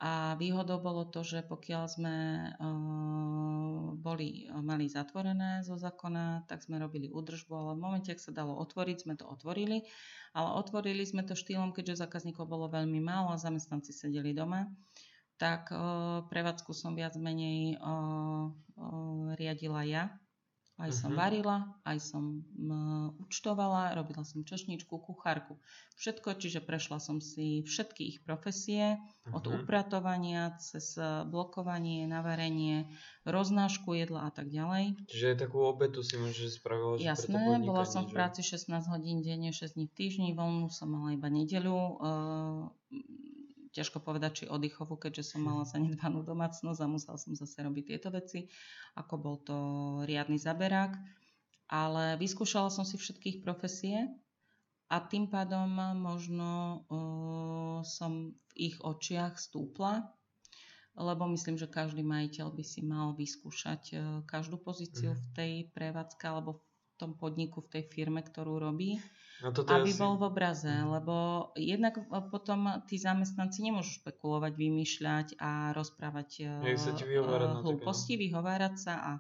[0.02, 2.16] A výhodou bolo to, že pokiaľ sme
[2.58, 8.34] uh, boli, mali zatvorené zo zákona, tak sme robili údržbu, ale v momente, ak sa
[8.34, 9.86] dalo otvoriť, sme to otvorili.
[10.34, 14.74] Ale otvorili sme to štýlom, keďže zákazníkov bolo veľmi málo a zamestnanci sedeli doma,
[15.38, 17.78] tak uh, prevádzku som viac menej
[19.38, 20.18] riadila ja.
[20.80, 21.20] Aj som Mhm.
[21.20, 22.24] varila, aj som
[22.58, 22.72] m,
[23.22, 25.60] účtovala, robila som čašničku, kuchárku.
[25.96, 28.98] Všetko, čiže prešla som si všetky ich profesie,
[29.30, 29.62] od Mhm.
[29.64, 32.90] upratovania cez blokovanie, navarenie,
[33.24, 34.98] roznášku jedla a tak ďalej.
[35.08, 39.22] Čiže aj takú obetu si môžeš spravila, že Jasné, bola som v práci 16 hodín
[39.22, 41.78] denne, 6 dní v týždni, voľnú som mala iba nedeľu.
[42.02, 42.62] Uh,
[43.72, 48.10] ťažko povedať, či oddychovú, keďže som mala zanedbanú domácnosť a musela som zase robiť tieto
[48.12, 48.52] veci,
[49.00, 49.58] ako bol to
[50.04, 51.00] riadny zaberák.
[51.72, 54.12] Ale vyskúšala som si všetkých profesie
[54.92, 60.04] a tým pádom možno uh, som v ich očiach stúpla,
[61.00, 65.20] lebo myslím, že každý majiteľ by si mal vyskúšať uh, každú pozíciu Mhm.
[65.24, 66.64] v tej prevádzke alebo v
[67.00, 69.00] tom podniku, v tej firme, ktorú robí,
[69.42, 69.98] No toto aby asi...
[69.98, 70.88] bol v obraze, Mhm.
[71.02, 71.16] lebo
[71.58, 77.62] jednak e, potom tí zamestnanci nemôžu špekulovať, vymýšľať a rozprávať e, vyhovárať také, no.
[77.66, 79.12] hlúposti, vyhovárať sa a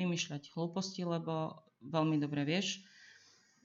[0.00, 2.80] vymýšľať hlúposti, lebo veľmi dobre vieš,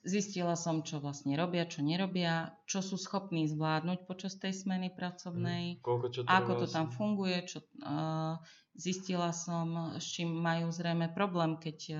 [0.03, 5.79] zistila som, čo vlastne robia, čo nerobia, čo sú schopní zvládnuť počas tej smeny pracovnej,
[5.79, 5.81] Mhm.
[5.81, 8.35] Koľko čo ako to tam funguje, čo, uh,
[8.75, 11.99] zistila som, s čím majú zrejme problém, keď uh,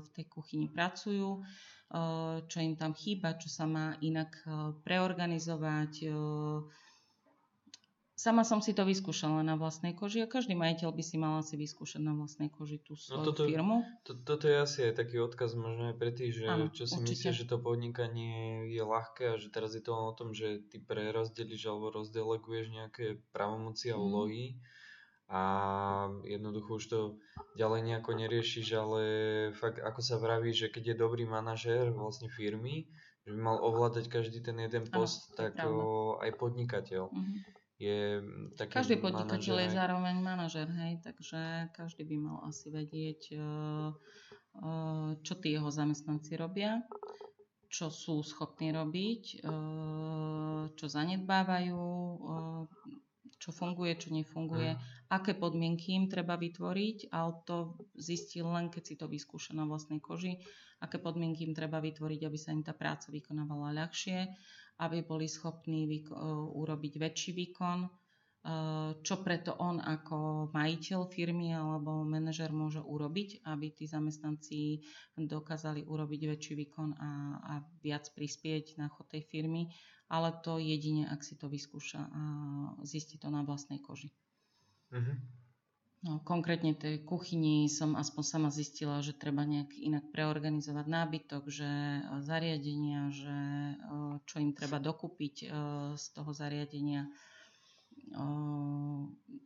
[0.00, 1.44] v tej kuchyni pracujú, uh,
[2.48, 4.40] čo im tam chýba, čo sa má inak
[4.80, 6.08] preorganizovať.
[8.12, 11.58] Sama som si to vyskúšala na vlastnej koži a každý majiteľ by si mal asi
[11.58, 13.82] vyskúšať na vlastnej koži tú svoju toto- firmu.
[14.06, 17.02] To, toto je asi aj taký odkaz možno aj pre tých, že Áno, čo si
[17.02, 20.62] myslíš, že to podnikanie je ľahké a že teraz je to len o tom, že
[20.70, 23.04] ty prerozdeliš alebo rozdeleguješ nejaké
[23.34, 24.04] pravomoci a Mhm.
[24.06, 24.44] úlohy
[25.32, 25.42] a
[26.28, 27.00] jednoducho už to
[27.56, 29.00] ďalej nejako neriešiš, ale
[29.56, 32.84] fakt ako sa vraví, že keď je dobrý manažér vlastne firmy,
[33.24, 37.34] že by mal ovládať každý ten jeden post, je tak o, aj podnikateľ Mhm.
[37.80, 43.20] je mm, taký Každý podnikateľ je zároveň manažer, hej, takže každý by mal asi vedieť,
[43.32, 43.40] eh,
[44.60, 46.84] eh, čo tí jeho zamestnanci robia,
[47.72, 51.80] čo sú schopní robiť, eh, čo zanedbávajú,
[53.42, 54.80] čo funguje, čo nefunguje, Mm.
[55.10, 59.98] aké podmienky im treba vytvoriť, ale to zistil len, keď si to vyskúša na vlastnej
[59.98, 60.38] koži,
[60.78, 64.30] aké podmienky im treba vytvoriť, aby sa im tá práca vykonávala ľahšie,
[64.78, 66.14] aby boli schopní vyko-
[66.54, 67.90] urobiť väčší výkon,
[69.06, 74.82] čo preto on ako majiteľ firmy alebo manažer môže urobiť, aby tí zamestnanci
[75.14, 77.52] dokázali urobiť väčší výkon a, a
[77.86, 79.70] viac prispieť na chod tej firmy,
[80.10, 82.22] ale to jedine, ak si to vyskúša a
[82.82, 84.10] zistí to na vlastnej koži.
[84.90, 85.42] Mhm.
[86.02, 91.70] No, konkrétne tej kuchyni som aspoň sama zistila, že treba nejak inak preorganizovať nábytok, že
[91.70, 93.74] e, zariadenia, že e,
[94.26, 95.46] čo im treba dokúpiť
[95.94, 97.06] z toho zariadenia,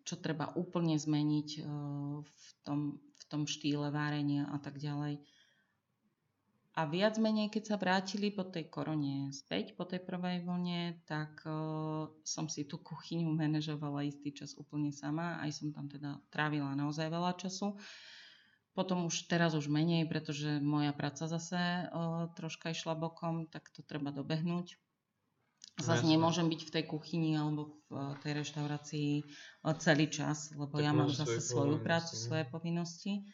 [0.06, 1.48] čo treba úplne zmeniť
[2.24, 5.20] v tom, v tom štýle várenia a tak ďalej.
[6.76, 11.40] A viac menej, keď sa vrátili po tej korone späť, po tej prvej vlne, tak
[11.48, 15.40] uh, som si tú kuchyňu manažovala istý čas úplne sama.
[15.40, 17.80] Aj som tam teda trávila naozaj veľa času.
[18.76, 21.56] Potom už teraz už menej, pretože moja práca zase
[21.88, 24.76] uh, troška išla bokom, tak to treba dobehnúť.
[25.76, 29.10] Zase nemôžem byť v tej kuchyni alebo v tej reštaurácii
[29.76, 33.28] celý čas, lebo tak ja mám zase svoju prácu, svoje povinnosti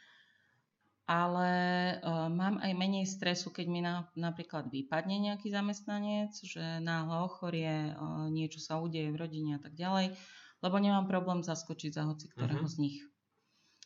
[1.12, 1.50] ale
[1.98, 7.92] uh, mám aj menej stresu, keď mi na, napríklad vypadne nejaký zamestnanec, že náhle ochorie,
[7.92, 10.14] uh, niečo sa udeje v rodine a tak ďalej,
[10.62, 12.74] lebo nemám problém zaskočiť za hoci ktorého uh-huh.
[12.74, 12.98] z nich.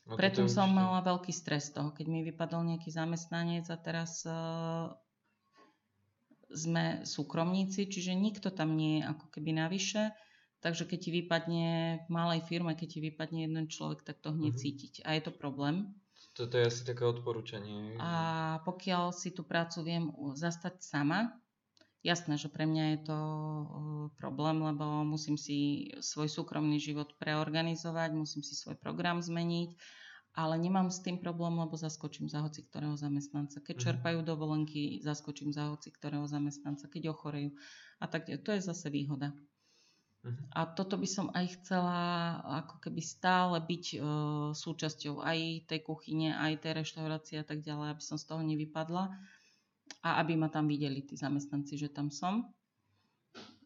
[0.06, 4.92] No, Predtým som mala veľký stres toho, keď mi vypadol nejaký zamestnanec a teraz uh,
[6.50, 10.14] sme súkromníci, čiže nikto tam nie je ako keby navyše.
[10.64, 11.66] Takže keď ti vypadne
[12.06, 14.64] v malej firme, keď ti vypadne jeden človek, tak to hneď uh-huh.
[14.64, 14.92] cítiť.
[15.04, 15.94] A je to problém.
[16.36, 17.96] Toto je asi také odporúčanie.
[17.96, 18.12] A
[18.64, 20.04] pokiaľ si tú prácu viem
[20.36, 21.32] zastať sama,
[22.04, 23.18] jasné, že pre mňa je to
[24.20, 29.70] problém, lebo musím si svoj súkromný život preorganizovať, musím si svoj program zmeniť,
[30.36, 33.64] ale nemám s tým problém, lebo zaskočím za hoci ktorého zamestnanca.
[33.64, 33.84] Keď mhm.
[33.88, 37.56] čerpajú dovolenky, zaskočím za hoci ktorého zamestnanca, keď ochorejú.
[37.98, 39.32] A tak to je zase výhoda.
[40.58, 41.98] A toto by som aj chcela
[42.66, 43.98] ako keby stále byť e,
[44.58, 49.14] súčasťou aj tej kuchyne, aj tej reštaurácie a tak ďalej, aby som z toho nevypadla
[50.02, 52.50] a aby ma tam videli tí zamestnanci, že tam som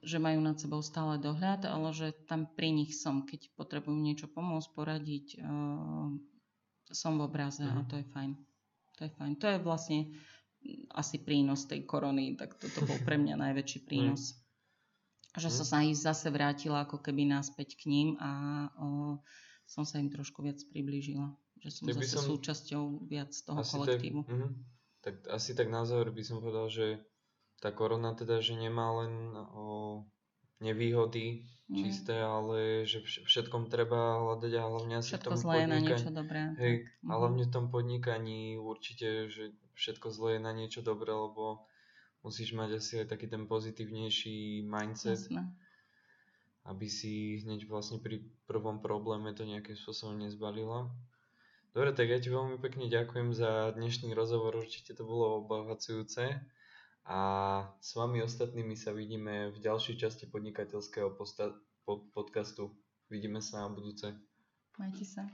[0.01, 4.33] že majú nad sebou stále dohľad, ale že tam pri nich som, keď potrebujú niečo
[4.33, 5.39] pomôcť, poradiť, e,
[6.91, 7.81] som v obraze uh-huh.
[7.81, 7.89] a mhm.
[7.89, 8.33] to je fajn.
[8.99, 9.33] To je fajn.
[9.41, 9.99] To je vlastne
[10.93, 14.37] asi prínos tej korony, tak toto bol pre mňa najväčší prínos.
[14.37, 14.41] Uh-huh
[15.39, 18.31] že som sa ich zase vrátila ako keby naspäť k ním a
[18.75, 19.23] o,
[19.63, 21.31] som sa im trošku viac priblížila.
[21.63, 22.27] Že som tak zase som...
[22.35, 24.21] súčasťou viac toho asi kolektívu.
[24.27, 24.51] Tak, uh-huh.
[25.07, 26.99] tak asi tak na záver by som povedal, že
[27.63, 30.03] tá korona teda, že nemá len o
[30.59, 31.79] nevýhody mm.
[31.87, 35.71] čisté, ale že všetkom treba hľadať a hlavne asi všetko v tom zlé podnikaní.
[35.71, 36.41] na niečo dobré.
[36.59, 37.09] Hej, mm.
[37.09, 41.65] hlavne v tom podnikaní určite, že všetko zlé je na niečo dobré, lebo
[42.27, 45.55] musíš mať asi aj taký ten pozitívnejší mindset, Jasne.
[46.67, 50.91] aby si hneď vlastne pri prvom probléme to nejakým spôsobom nezbalila.
[51.71, 56.43] Dobre, tak ja ti veľmi pekne ďakujem za dnešný rozhovor, určite to bolo obohacujúce
[57.07, 57.19] a
[57.81, 61.17] s vami ostatnými sa vidíme v ďalšej časti podnikateľského
[62.15, 62.71] podcastu.
[63.11, 64.15] Vidíme sa na budúce.
[64.79, 65.27] Majte sa.